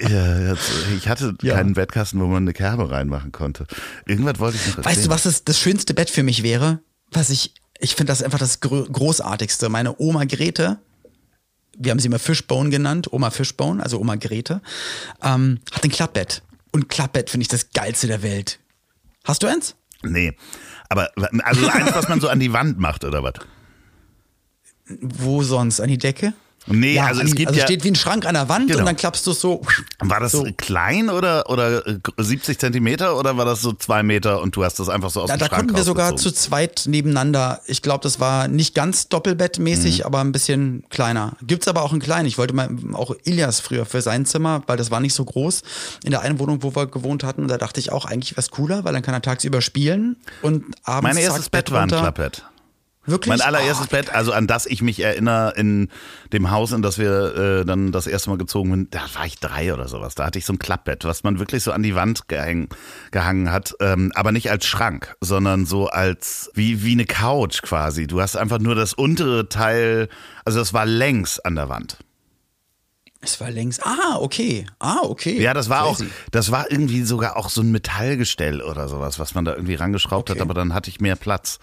[0.00, 0.54] Ja,
[0.96, 1.56] ich hatte ja.
[1.56, 3.66] keinen Bettkasten, wo man eine Kerbe reinmachen konnte.
[4.06, 4.96] Irgendwas wollte ich noch erzählen.
[4.96, 6.80] Weißt du, was das, das schönste Bett für mich wäre?
[7.12, 9.68] Was ich, ich finde das einfach das Großartigste.
[9.68, 10.78] Meine Oma Grete,
[11.78, 14.60] wir haben sie immer Fishbone genannt, Oma Fishbone, also Oma Grete,
[15.22, 16.42] ähm, hat ein Klappbett.
[16.72, 18.58] Und Klappbett finde ich das geilste der Welt.
[19.24, 19.74] Hast du eins?
[20.02, 20.36] Nee.
[20.88, 21.10] Aber
[21.44, 23.34] also eins, was man so an die Wand macht, oder was?
[24.86, 25.80] Wo sonst?
[25.80, 26.34] An die Decke?
[26.66, 28.80] Nee, ja, also es gibt also ja, steht wie ein Schrank an der Wand genau.
[28.80, 29.60] und dann klappst du es so.
[29.98, 30.46] War das so.
[30.56, 31.82] klein oder, oder
[32.16, 35.28] 70 Zentimeter oder war das so zwei Meter und du hast das einfach so aus
[35.28, 37.60] ja, dem da Schrank konnten wir sogar zu zweit nebeneinander.
[37.66, 40.04] Ich glaube, das war nicht ganz doppelbettmäßig, mhm.
[40.04, 41.36] aber ein bisschen kleiner.
[41.42, 42.26] Gibt's aber auch einen kleinen.
[42.26, 45.62] Ich wollte mal auch Ilias früher für sein Zimmer, weil das war nicht so groß.
[46.02, 48.84] In der einen Wohnung, wo wir gewohnt hatten, da dachte ich auch, eigentlich wäre cooler,
[48.84, 51.14] weil dann kann er tagsüber spielen und abends.
[51.14, 52.44] Mein erstes Bett war ein Klappbett.
[53.06, 53.28] Wirklich?
[53.28, 55.88] Mein allererstes oh, Bett, also an das ich mich erinnere, in
[56.32, 59.38] dem Haus, in das wir äh, dann das erste Mal gezogen sind, da war ich
[59.38, 60.14] drei oder sowas.
[60.14, 62.68] Da hatte ich so ein Klappbett, was man wirklich so an die Wand gehäng,
[63.10, 68.06] gehangen hat, ähm, aber nicht als Schrank, sondern so als wie wie eine Couch quasi.
[68.06, 70.08] Du hast einfach nur das untere Teil,
[70.44, 71.98] also das war längs an der Wand.
[73.20, 73.80] Es war längs.
[73.80, 74.66] Ah, okay.
[74.78, 75.40] Ah, okay.
[75.40, 76.04] Ja, das war Crazy.
[76.04, 79.74] auch, das war irgendwie sogar auch so ein Metallgestell oder sowas, was man da irgendwie
[79.74, 80.38] rangeschraubt okay.
[80.38, 81.58] hat, aber dann hatte ich mehr Platz.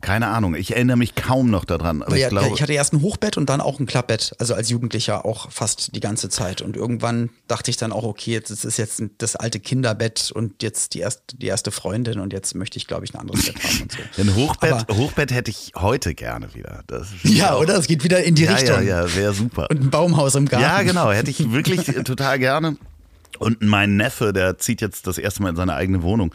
[0.00, 2.02] Keine Ahnung, ich erinnere mich kaum noch daran.
[2.02, 4.54] Aber ja, ich, glaube, ich hatte erst ein Hochbett und dann auch ein Klappbett, also
[4.54, 6.62] als Jugendlicher auch fast die ganze Zeit.
[6.62, 10.94] Und irgendwann dachte ich dann auch, okay, jetzt ist jetzt das alte Kinderbett und jetzt
[10.94, 13.82] die erste, die erste Freundin und jetzt möchte ich, glaube ich, ein anderes Bett haben
[13.82, 13.98] und so.
[14.22, 16.84] Ein Hochbett, aber, Hochbett hätte ich heute gerne wieder.
[17.24, 17.76] ja, oder?
[17.76, 18.86] Es geht wieder in die ja, Richtung.
[18.86, 19.68] Ja, ja, wäre super.
[19.70, 20.64] Und ein Baumhaus im Garten.
[20.64, 22.76] Ja, genau, hätte ich wirklich total gerne.
[23.38, 26.32] Und mein Neffe, der zieht jetzt das erste Mal in seine eigene Wohnung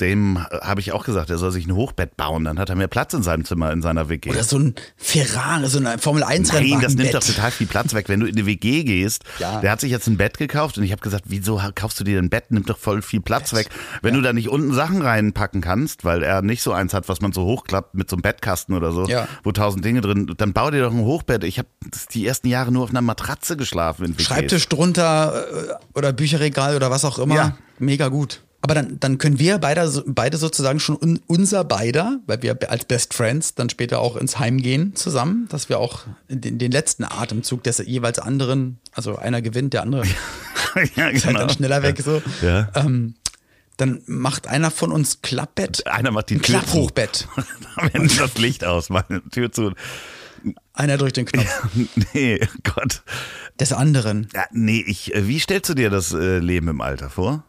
[0.00, 2.88] dem habe ich auch gesagt, er soll sich ein Hochbett bauen, dann hat er mehr
[2.88, 4.30] Platz in seinem Zimmer, in seiner WG.
[4.30, 7.94] Oder so ein Ferrari, so ein Formel 1 Nein, das nimmt doch total viel Platz
[7.94, 9.24] weg, wenn du in eine WG gehst.
[9.38, 9.60] Ja.
[9.60, 12.18] Der hat sich jetzt ein Bett gekauft und ich habe gesagt, wieso kaufst du dir
[12.18, 12.50] ein Bett?
[12.50, 13.66] Nimmt doch voll viel Platz Bett.
[13.66, 13.68] weg.
[14.02, 14.20] Wenn ja.
[14.20, 17.32] du da nicht unten Sachen reinpacken kannst, weil er nicht so eins hat, was man
[17.32, 19.28] so hochklappt mit so einem Bettkasten oder so, ja.
[19.42, 21.44] wo tausend Dinge drin, dann bau dir doch ein Hochbett.
[21.44, 21.68] Ich habe
[22.12, 24.04] die ersten Jahre nur auf einer Matratze geschlafen.
[24.06, 27.34] In Schreibtisch drunter äh, oder Bücherregal oder was auch immer.
[27.34, 27.56] Ja.
[27.78, 28.42] Mega gut.
[28.64, 32.86] Aber dann, dann können wir beide, beide sozusagen schon un, unser beider, weil wir als
[32.86, 37.04] Best Friends dann später auch ins Heim gehen zusammen, dass wir auch den, den letzten
[37.04, 40.04] Atemzug des jeweils anderen, also einer gewinnt, der andere
[40.96, 41.48] ja, ist halt dann genau.
[41.50, 42.22] schneller weg so.
[42.40, 42.70] Ja.
[42.74, 43.16] Ähm,
[43.76, 45.86] dann macht einer von uns Klappbett.
[45.86, 47.28] Einer macht die Tür Klapphochbett.
[47.92, 49.72] Wenn das Licht aus, meine Tür zu.
[50.72, 51.68] Einer drückt den Knopf.
[52.14, 53.02] nee, Gott.
[53.60, 54.28] Des anderen.
[54.34, 57.44] Ja, nee, ich, äh, wie stellst du dir das äh, Leben im Alter vor?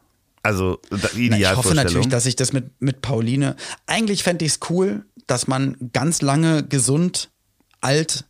[0.46, 0.80] Also
[1.16, 3.56] ideal Ich hoffe natürlich, dass ich das mit, mit Pauline.
[3.88, 7.32] Eigentlich fände ich es cool, dass man ganz lange gesund,
[7.82, 8.26] alt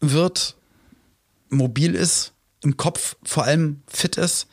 [0.00, 0.58] wird,
[1.48, 4.48] mobil ist, im Kopf vor allem fit ist.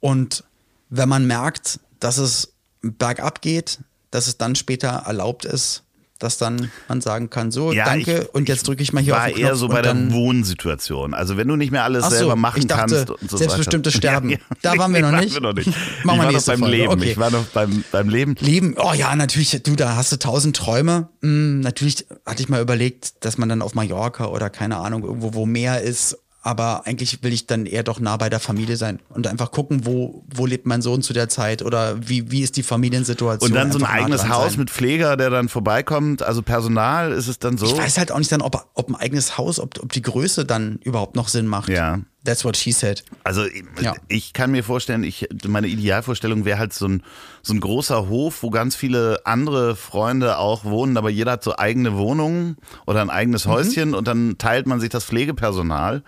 [0.00, 0.44] Und
[0.90, 2.52] wenn man merkt, dass es
[2.82, 3.78] bergab geht,
[4.10, 5.84] dass es dann später erlaubt ist,
[6.18, 9.16] dass dann man sagen kann, so, ja, danke, ich, und jetzt drücke ich mal hier
[9.16, 9.42] auf den Knopf.
[9.42, 11.14] War eher so bei der Wohnsituation.
[11.14, 14.08] Also wenn du nicht mehr alles so, selber machen dachte, kannst und so selbstbestimmtes weiter.
[14.08, 14.30] Sterben.
[14.30, 14.56] Ja, ja.
[14.62, 15.34] Da waren wir noch nicht.
[15.34, 15.70] Wir noch nicht.
[16.04, 16.76] Machen wir noch beim Folge.
[16.76, 16.92] Leben.
[16.92, 17.10] Okay.
[17.12, 18.34] Ich war noch beim, beim Leben.
[18.40, 21.08] Leben, oh ja, natürlich, du, da hast du tausend Träume.
[21.22, 25.34] Hm, natürlich hatte ich mal überlegt, dass man dann auf Mallorca oder keine Ahnung, irgendwo,
[25.34, 29.00] wo Meer ist aber eigentlich will ich dann eher doch nah bei der Familie sein
[29.08, 32.56] und einfach gucken, wo, wo lebt mein Sohn zu der Zeit oder wie, wie ist
[32.56, 33.50] die Familiensituation.
[33.50, 34.60] Und dann so ein eigenes Haus sein.
[34.60, 37.66] mit Pfleger, der dann vorbeikommt, also Personal ist es dann so.
[37.66, 40.44] Ich weiß halt auch nicht dann, ob, ob ein eigenes Haus, ob, ob die Größe
[40.44, 41.68] dann überhaupt noch Sinn macht.
[41.68, 41.98] Ja.
[42.24, 43.04] That's what she said.
[43.24, 43.44] Also
[43.80, 43.94] ja.
[44.08, 47.02] ich kann mir vorstellen, ich, meine Idealvorstellung wäre halt so ein,
[47.42, 51.56] so ein großer Hof, wo ganz viele andere Freunde auch wohnen, aber jeder hat so
[51.56, 53.50] eigene Wohnungen oder ein eigenes mhm.
[53.50, 53.94] Häuschen mhm.
[53.94, 56.02] und dann teilt man sich das Pflegepersonal.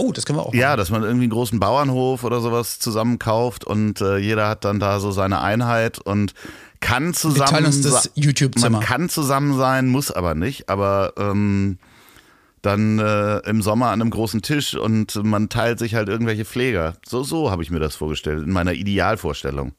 [0.00, 0.52] Oh, das können wir auch.
[0.52, 0.58] Machen.
[0.58, 4.78] Ja, dass man irgendwie einen großen Bauernhof oder sowas zusammenkauft und äh, jeder hat dann
[4.78, 6.34] da so seine Einheit und
[6.80, 7.66] kann zusammen.
[7.66, 8.78] Uns das YouTube-Zimmer.
[8.78, 10.68] Man kann zusammen sein, muss aber nicht.
[10.68, 11.78] Aber ähm,
[12.62, 16.94] dann äh, im Sommer an einem großen Tisch und man teilt sich halt irgendwelche Pfleger.
[17.04, 19.72] So, so habe ich mir das vorgestellt, in meiner Idealvorstellung.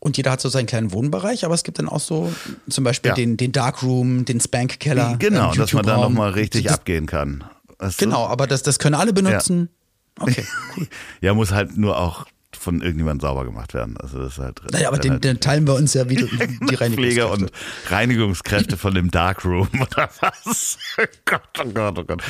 [0.00, 2.32] Und jeder hat so seinen kleinen Wohnbereich, aber es gibt dann auch so
[2.68, 3.14] zum Beispiel ja.
[3.14, 5.16] den, den Darkroom, den Spank-Keller.
[5.18, 7.44] Genau, dass man da nochmal richtig das, abgehen kann.
[7.80, 9.70] Weißt genau, aber das, das können alle benutzen.
[10.18, 10.24] Ja.
[10.26, 10.44] Okay,
[10.76, 10.86] cool.
[11.20, 12.26] ja, muss halt nur auch
[12.56, 13.96] von irgendjemand sauber gemacht werden.
[13.96, 14.60] Also das ist halt.
[14.70, 16.26] Naja, aber den, den teilen wir uns ja wieder
[16.70, 17.26] die Reinigungskräfte.
[17.26, 17.52] und
[17.86, 20.78] Reinigungskräfte von dem Darkroom oder was?
[20.98, 22.22] Oh Gott, oh Gott, oh Gott.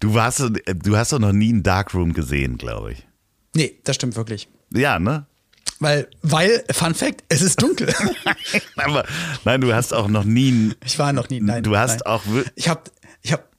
[0.00, 3.06] Du warst, du hast doch noch nie einen Darkroom gesehen, glaube ich.
[3.54, 4.48] Nee, das stimmt wirklich.
[4.72, 5.26] Ja, ne?
[5.80, 7.92] Weil, weil, Fun Fact, es ist dunkel.
[8.76, 9.04] aber
[9.44, 10.72] nein, du hast auch noch nie.
[10.84, 11.40] Ich war noch nie.
[11.40, 11.62] Nein.
[11.62, 12.06] Du hast nein.
[12.06, 12.22] auch.
[12.54, 12.82] Ich habe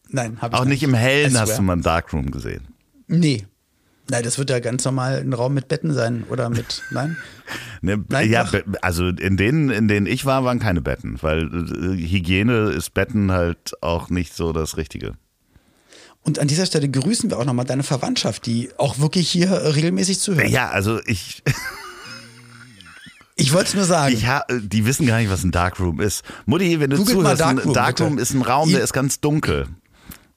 [0.09, 2.67] Nein, habe ich Auch nicht im Hellen hast du mal einen Darkroom gesehen.
[3.07, 3.45] Nee.
[4.09, 7.17] Nein, das wird ja ganz normal ein Raum mit Betten sein oder mit, nein?
[7.81, 8.53] Ne, nein ja, ach.
[8.81, 13.31] also in denen, in denen ich war, waren keine Betten, weil äh, Hygiene ist Betten
[13.31, 15.13] halt auch nicht so das Richtige.
[16.21, 20.19] Und an dieser Stelle grüßen wir auch nochmal deine Verwandtschaft, die auch wirklich hier regelmäßig
[20.19, 20.49] zuhört.
[20.49, 21.43] Ja, also ich.
[23.37, 24.15] Ich wollte es nur sagen.
[24.49, 26.23] die wissen gar nicht, was ein Darkroom ist.
[26.45, 29.67] Mutti, wenn du Googelt zuhörst, Darkroom, ein Darkroom ist ein Raum, der ist ganz dunkel.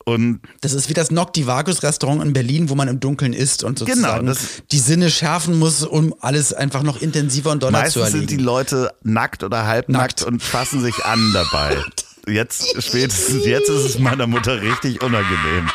[0.08, 3.78] Und das ist wie das Noctivagos Restaurant in Berlin, wo man im Dunkeln isst und
[3.80, 4.38] genau, sozusagen genau,
[4.72, 8.20] die Sinne schärfen muss, um alles einfach noch intensiver und doller zu erleben.
[8.20, 10.22] sind die Leute nackt oder halbnackt nackt.
[10.22, 11.76] und fassen sich an dabei.
[12.26, 15.70] Jetzt, spätestens jetzt ist es meiner Mutter richtig unangenehm.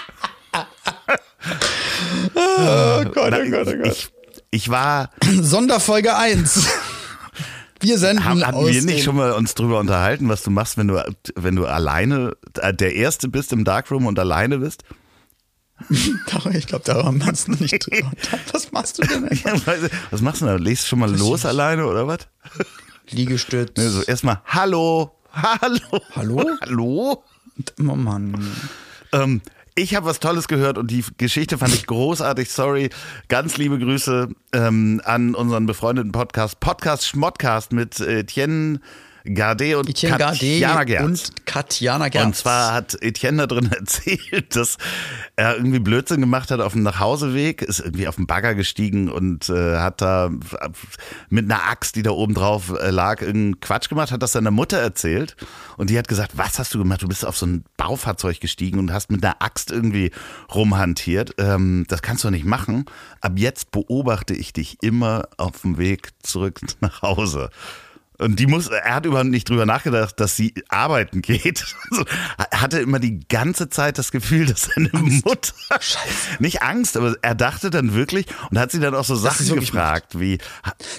[2.35, 3.87] oh Gott, oh Gott, oh Gott.
[3.87, 4.11] Ich,
[4.51, 5.09] ich war.
[5.41, 6.67] Sonderfolge 1.
[7.83, 10.87] Wir senden Haben, hatten wir nicht schon mal uns drüber unterhalten, was du machst, wenn
[10.87, 11.03] du,
[11.35, 14.83] wenn du alleine äh, der Erste bist im Darkroom und alleine bist?
[16.53, 18.09] ich glaube, da haben wir uns noch nicht drüber
[18.53, 19.29] Was machst du denn?
[20.11, 20.55] was machst du da?
[20.55, 22.19] Legst du schon mal was los alleine oder was?
[23.09, 23.73] Liegestütz.
[23.75, 25.11] Nee, so erstmal Hallo.
[25.33, 26.01] Hallo.
[26.15, 26.57] Hallo?
[26.61, 27.23] Hallo?
[27.79, 28.55] Oh Mann.
[29.11, 29.41] Ähm,
[29.75, 32.49] ich habe was Tolles gehört und die Geschichte fand ich großartig.
[32.51, 32.89] Sorry.
[33.27, 38.79] Ganz liebe Grüße ähm, an unseren befreundeten Podcast, Podcast Schmottcast mit äh, Etienne
[39.25, 41.03] Gardet und Etienne Katjana Gerz.
[41.03, 42.25] Und Katjana Gerz.
[42.25, 44.77] Und zwar hat Etienne da drin erzählt, dass
[45.35, 49.49] er irgendwie Blödsinn gemacht hat auf dem Nachhauseweg, ist irgendwie auf den Bagger gestiegen und
[49.49, 50.29] äh, hat da
[51.29, 54.51] mit einer Axt, die da oben drauf äh, lag, irgendeinen Quatsch gemacht, hat das seiner
[54.51, 55.35] Mutter erzählt
[55.77, 57.01] und die hat gesagt, was hast du gemacht?
[57.01, 60.11] Du bist auf so ein Baufahrzeug gestiegen und hast mit einer Axt irgendwie
[60.53, 61.35] rumhantiert.
[61.37, 62.85] Ähm, das kannst du nicht machen.
[63.21, 67.49] Ab jetzt beobachte ich dich immer auf dem Weg zurück nach Hause.
[68.19, 71.65] Und die muss, er hat überhaupt nicht drüber nachgedacht, dass sie arbeiten geht.
[71.93, 72.05] Also,
[72.49, 75.25] er hatte immer die ganze Zeit das Gefühl, dass seine Angst.
[75.25, 75.99] Mutter, Scheiße.
[76.39, 80.19] nicht Angst, aber er dachte dann wirklich und hat sie dann auch so Sachen gefragt,
[80.19, 80.39] wie.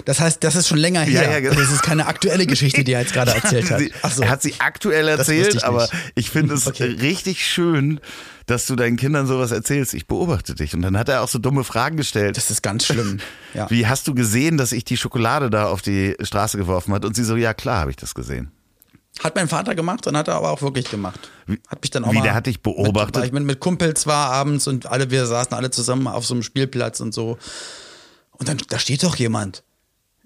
[0.05, 1.23] Das heißt, das ist schon länger her.
[1.23, 1.55] Ja, ja, genau.
[1.55, 3.81] Das ist keine aktuelle Geschichte, die er jetzt gerade erzählt hat.
[4.13, 4.21] So.
[4.23, 6.83] Er hat sie aktuell erzählt, ich aber ich finde es okay.
[6.85, 7.99] richtig schön,
[8.45, 9.93] dass du deinen Kindern sowas erzählst.
[9.93, 10.73] Ich beobachte dich.
[10.73, 12.37] Und dann hat er auch so dumme Fragen gestellt.
[12.37, 13.19] Das ist ganz schlimm.
[13.53, 13.69] Ja.
[13.69, 17.05] Wie hast du gesehen, dass ich die Schokolade da auf die Straße geworfen hat?
[17.05, 18.51] Und sie so, ja klar, habe ich das gesehen.
[19.23, 21.31] Hat mein Vater gemacht und hat er aber auch wirklich gemacht.
[21.69, 23.15] Hat mich dann auch Wie, mal der hat dich beobachtet?
[23.15, 26.25] Mit, weil ich mit, mit Kumpels war abends und alle, wir saßen alle zusammen auf
[26.25, 27.37] so einem Spielplatz und so.
[28.31, 29.63] Und dann, da steht doch jemand.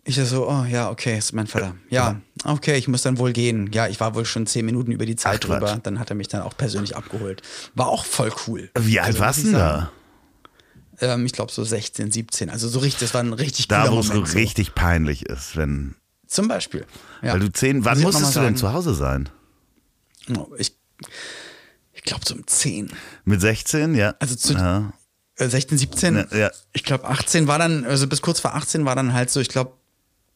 [0.10, 1.76] Ich so, oh ja, okay, ist mein Vater.
[1.92, 3.70] Ja, okay, ich muss dann wohl gehen.
[3.72, 5.80] Ja, ich war wohl schon zehn Minuten über die Zeit Ach, drüber.
[5.84, 7.44] Dann hat er mich dann auch persönlich abgeholt.
[7.76, 8.72] War auch voll cool.
[8.76, 9.92] Wie alt also, warst du da?
[11.00, 12.50] Ähm, ich glaube so 16, 17.
[12.50, 15.94] Also so richtig, das war ein richtig Da, wo es so richtig peinlich ist, wenn.
[16.26, 16.88] Zum Beispiel.
[17.22, 17.34] Ja.
[17.34, 19.30] Weil du zehn, wann musstest du denn zu Hause sein?
[20.36, 20.76] Oh, ich
[21.94, 22.90] ich glaube so um 10.
[23.26, 24.16] Mit 16, ja.
[24.18, 24.92] Also zu, ja.
[25.36, 26.28] 16, 17.
[26.32, 26.50] Ja.
[26.74, 29.50] Ich glaube 18 war dann, also bis kurz vor 18 war dann halt so, ich
[29.50, 29.79] glaube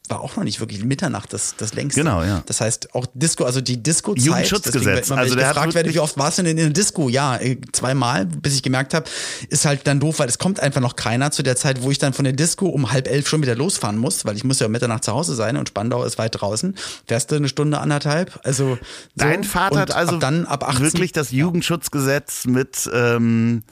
[0.08, 2.00] war auch noch nicht wirklich Mitternacht das, das längste.
[2.00, 2.42] Genau, ja.
[2.44, 4.24] Das heißt, auch Disco, also die Disco-Zeit.
[4.24, 4.84] Jugendschutzgesetz.
[4.84, 7.08] Deswegen, also der gefragt werde, wie oft warst du denn in der Disco?
[7.08, 9.06] Ja, äh, zweimal, bis ich gemerkt habe,
[9.48, 11.98] ist halt dann doof, weil es kommt einfach noch keiner zu der Zeit, wo ich
[11.98, 14.66] dann von der Disco um halb elf schon wieder losfahren muss, weil ich muss ja
[14.66, 16.76] um Mitternacht zu Hause sein und Spandau ist weit draußen.
[17.06, 18.40] Fährst du eine Stunde, anderthalb?
[18.44, 18.78] Also so.
[19.16, 23.62] Dein Vater hat also ab dann ab 18, wirklich das Jugendschutzgesetz mit ähm,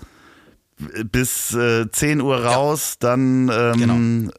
[1.11, 3.09] bis äh, 10 Uhr raus, ja.
[3.09, 4.31] dann ähm,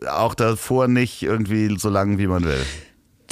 [0.00, 0.12] genau.
[0.12, 2.64] auch davor nicht irgendwie so lange, wie man will.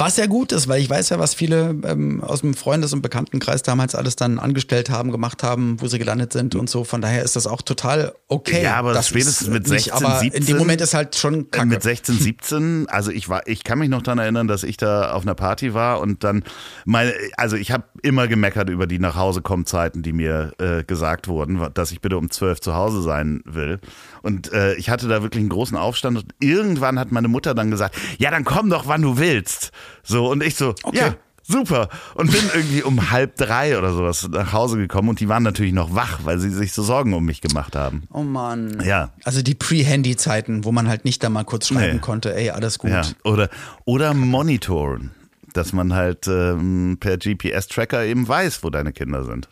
[0.00, 3.02] Was ja gut ist, weil ich weiß ja, was viele ähm, aus dem Freundes- und
[3.02, 6.84] Bekanntenkreis damals alles dann angestellt haben, gemacht haben, wo sie gelandet sind und so.
[6.84, 8.62] Von daher ist das auch total okay.
[8.62, 10.40] Ja, aber das spätestens mit 16, nicht, aber 17.
[10.40, 11.66] In dem Moment ist halt schon kacke.
[11.66, 15.12] Mit 16, 17, also ich war, ich kann mich noch daran erinnern, dass ich da
[15.12, 16.44] auf einer Party war und dann
[16.86, 20.82] meine, also ich habe immer gemeckert über die nach Hause kommen Zeiten, die mir äh,
[20.82, 23.80] gesagt wurden, dass ich bitte um 12 zu Hause sein will.
[24.22, 27.70] Und äh, ich hatte da wirklich einen großen Aufstand und irgendwann hat meine Mutter dann
[27.70, 29.72] gesagt, ja, dann komm doch, wann du willst.
[30.02, 30.98] So, und ich so, okay.
[30.98, 31.88] ja, super.
[32.14, 35.72] Und bin irgendwie um halb drei oder sowas nach Hause gekommen und die waren natürlich
[35.72, 38.04] noch wach, weil sie sich so Sorgen um mich gemacht haben.
[38.12, 38.82] Oh Mann.
[38.84, 39.12] Ja.
[39.24, 42.00] Also die Pre-Handy-Zeiten, wo man halt nicht da mal kurz schreiben nee.
[42.00, 42.90] konnte, ey, alles gut.
[42.90, 43.02] Ja.
[43.24, 43.48] Oder,
[43.84, 45.10] oder monitoren,
[45.52, 49.48] dass man halt ähm, per GPS-Tracker eben weiß, wo deine Kinder sind.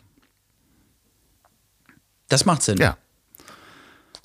[2.29, 2.77] Das macht Sinn.
[2.77, 2.97] Ja.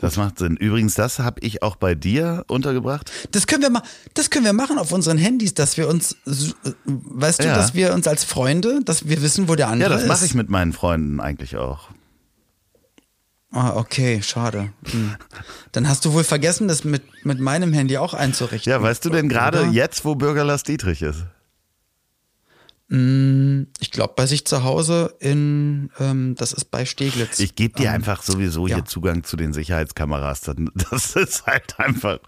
[0.05, 0.59] Das macht Sinn.
[0.59, 3.11] Übrigens, das habe ich auch bei dir untergebracht.
[3.30, 3.82] Das können wir mal,
[4.12, 6.16] das können wir machen auf unseren Handys, dass wir uns,
[6.84, 10.02] weißt du, dass wir uns als Freunde, dass wir wissen, wo der andere ist.
[10.02, 11.88] Ja, das mache ich mit meinen Freunden eigentlich auch.
[13.50, 14.74] Ah, okay, schade.
[14.90, 15.14] Hm.
[15.72, 18.70] Dann hast du wohl vergessen, das mit, mit meinem Handy auch einzurichten.
[18.70, 21.24] Ja, weißt du denn gerade jetzt, wo Bürger Lars Dietrich ist?
[22.95, 27.40] Mm, ich glaube, bei sich zu Hause in, ähm, das ist bei Steglitz.
[27.40, 28.76] Ich gebe dir ähm, einfach sowieso ja.
[28.76, 30.42] hier Zugang zu den Sicherheitskameras.
[30.90, 32.20] Das ist halt einfach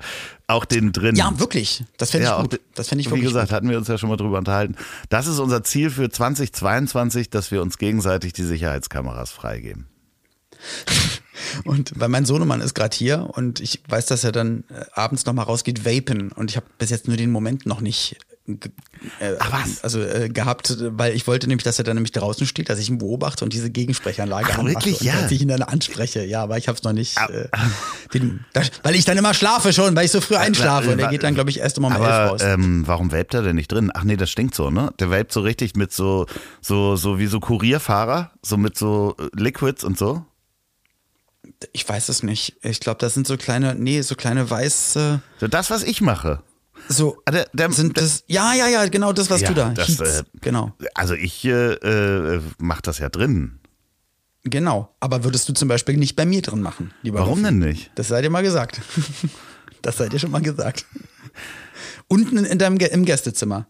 [0.48, 1.14] auch den drin.
[1.14, 1.84] Ja, wirklich.
[1.98, 2.60] Das fände ich ja, gut.
[2.74, 3.54] Das fände ich wirklich Wie gesagt, gut.
[3.54, 4.74] hatten wir uns ja schon mal drüber unterhalten.
[5.08, 9.86] Das ist unser Ziel für 2022, dass wir uns gegenseitig die Sicherheitskameras freigeben.
[11.64, 15.26] Und weil mein Sohnemann ist gerade hier und ich weiß, dass er dann äh, abends
[15.26, 16.32] nochmal rausgeht, vapen.
[16.32, 18.16] Und ich habe bis jetzt nur den Moment noch nicht
[18.46, 19.82] äh, Ach was?
[19.82, 22.88] Also äh, gehabt, weil ich wollte nämlich, dass er dann nämlich draußen steht, dass ich
[22.88, 25.00] ihn beobachte und diese Gegensprechanlage Ach, wirklich?
[25.00, 25.20] Ja.
[25.20, 26.24] dass ich ihn dann anspreche.
[26.24, 27.16] Ja, aber ich habe es noch nicht.
[27.18, 27.48] Äh,
[28.14, 30.90] den, das, weil ich dann immer schlafe schon, weil ich so früh einschlafe.
[30.90, 32.40] Und er geht dann, glaube ich, erst um aber, elf raus.
[32.42, 33.90] Ähm, warum vape er denn nicht drin?
[33.92, 34.92] Ach nee, das stinkt so, ne?
[35.00, 36.26] Der vape so richtig mit so,
[36.60, 40.24] so, so wie so Kurierfahrer, so mit so äh, Liquids und so.
[41.72, 42.56] Ich weiß es nicht.
[42.62, 45.20] Ich glaube, das sind so kleine, nee, so kleine weiße.
[45.38, 46.42] So das, was ich mache.
[46.88, 49.70] So, ah, der, der, sind das, ja, ja, ja, genau das, was ja, du da.
[49.70, 50.72] Das, äh, genau.
[50.94, 53.58] Also ich äh, äh, mach das ja drin.
[54.44, 57.42] Genau, aber würdest du zum Beispiel nicht bei mir drin machen, lieber Warum Ruffi?
[57.42, 57.90] denn nicht?
[57.96, 58.80] Das sei dir mal gesagt.
[59.82, 60.86] das sei dir schon mal gesagt.
[62.08, 63.66] Unten in deinem im Gästezimmer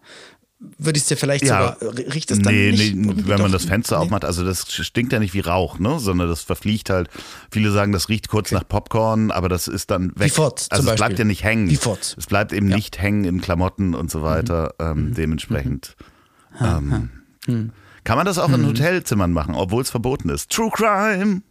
[0.58, 1.76] würde ich es dir vielleicht ja.
[1.80, 2.96] sogar, riecht es dann nee, nicht?
[2.96, 4.04] Nee, wenn man das Fenster nee.
[4.04, 7.08] aufmacht, also das stinkt ja nicht wie Rauch, ne, sondern das verfliegt halt.
[7.50, 8.56] Viele sagen, das riecht kurz okay.
[8.56, 10.26] nach Popcorn, aber das ist dann weg.
[10.26, 10.96] Wie Furz, also es Beispiel.
[10.96, 11.68] bleibt ja nicht hängen.
[11.68, 12.16] Wie Furz.
[12.18, 12.76] Es bleibt eben ja.
[12.76, 14.74] nicht hängen in Klamotten und so weiter.
[14.78, 14.86] Mhm.
[14.86, 15.14] Ähm, mhm.
[15.14, 15.96] Dementsprechend.
[16.58, 16.66] Mhm.
[16.66, 17.10] Ähm,
[17.46, 17.72] mhm.
[18.04, 18.68] Kann man das auch in mhm.
[18.68, 20.50] Hotelzimmern machen, obwohl es verboten ist.
[20.50, 21.42] True Crime!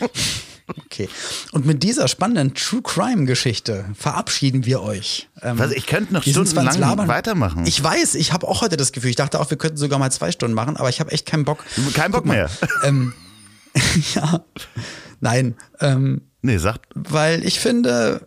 [0.68, 1.08] Okay.
[1.52, 5.28] Und mit dieser spannenden True Crime Geschichte verabschieden wir euch.
[5.42, 7.66] Ähm, Was, ich könnte noch stundenlang weitermachen.
[7.66, 10.12] Ich weiß, ich habe auch heute das Gefühl, ich dachte auch, wir könnten sogar mal
[10.12, 11.64] zwei Stunden machen, aber ich habe echt keinen Bock.
[11.94, 12.50] Kein Bock mehr.
[12.84, 13.12] Ähm,
[14.14, 14.44] ja.
[15.20, 15.54] Nein.
[15.80, 16.86] Ähm, nee, sagt.
[16.94, 18.26] Weil ich finde,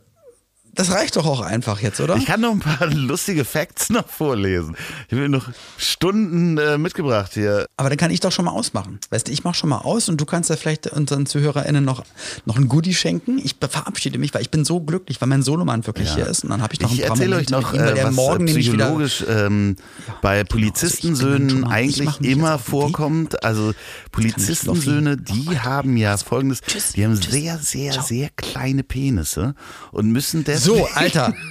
[0.74, 2.16] das reicht doch auch einfach jetzt, oder?
[2.16, 4.76] Ich kann noch ein paar lustige Facts noch vorlesen.
[5.08, 7.68] Ich habe noch Stunden äh, mitgebracht hier.
[7.78, 9.00] Aber dann kann ich doch schon mal ausmachen.
[9.10, 12.04] Weißt du, ich mache schon mal aus und du kannst ja vielleicht unseren ZuhörerInnen noch,
[12.46, 13.38] noch ein Goodie schenken.
[13.44, 16.16] Ich verabschiede mich, weil ich bin so glücklich, weil mein Solomann wirklich ja.
[16.16, 16.44] hier ist.
[16.44, 18.46] Und dann habe ich noch ich ein paar erzähle euch noch, ihm, äh, was morgen
[18.46, 19.76] psychologisch ähm,
[20.08, 23.44] ja, bei genau, Polizistensöhnen also eigentlich immer vorkommt.
[23.44, 23.74] Also
[24.12, 28.06] Polizistensöhne, die haben ja folgendes, tschüss, die haben tschüss, sehr, sehr, ciao.
[28.06, 29.56] sehr kleine Penisse
[29.92, 30.61] und müssen deswegen...
[30.64, 31.34] So, Alter.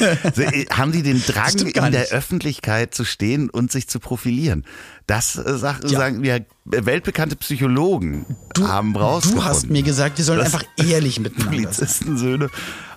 [0.00, 2.08] Äh, haben sie den Drang, in der.
[2.08, 4.64] Öffentlichkeit zu stehen und sich zu profilieren?
[5.06, 5.98] Das äh, sag, ja.
[5.98, 9.44] sagen wir weltbekannte Psychologen du, haben rausgefunden.
[9.44, 12.50] Du hast mir gesagt, wir sollen einfach ehrlich miteinander Polizistensöhne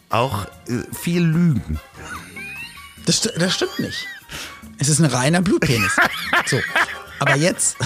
[0.09, 1.79] auch äh, viel lügen.
[3.05, 4.07] Das, das stimmt nicht.
[4.77, 5.91] Es ist ein reiner Blutpenis.
[6.45, 6.57] So.
[7.23, 7.77] Aber jetzt,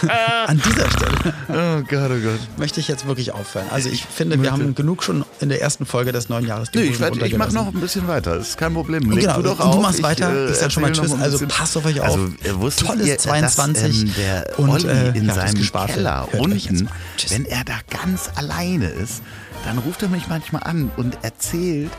[0.46, 2.58] an dieser Stelle, oh Gott, oh Gott.
[2.58, 3.66] möchte ich jetzt wirklich aufhören.
[3.70, 6.84] Also ich finde, wir haben genug schon in der ersten Folge des neuen Jahres Nee,
[6.84, 8.36] ich, ich mache noch ein bisschen weiter.
[8.36, 9.10] Das ist kein Problem.
[9.10, 9.74] Leg genau, du doch und auf.
[9.76, 10.46] du machst weiter.
[10.46, 11.12] Ich, ich sag schon mal Tschüss.
[11.12, 12.18] Also passt auf euch auf.
[12.18, 13.82] Also, Tolles ihr, 22.
[13.82, 16.88] Dass, ähm, der und Olli äh, in ja, seinem Keller unten,
[17.28, 19.22] wenn er da ganz alleine ist,
[19.66, 21.90] dann ruft er mich manchmal an und erzählt,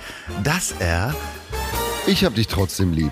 [0.43, 1.13] dass er...
[2.07, 3.11] Ich hab dich trotzdem lieb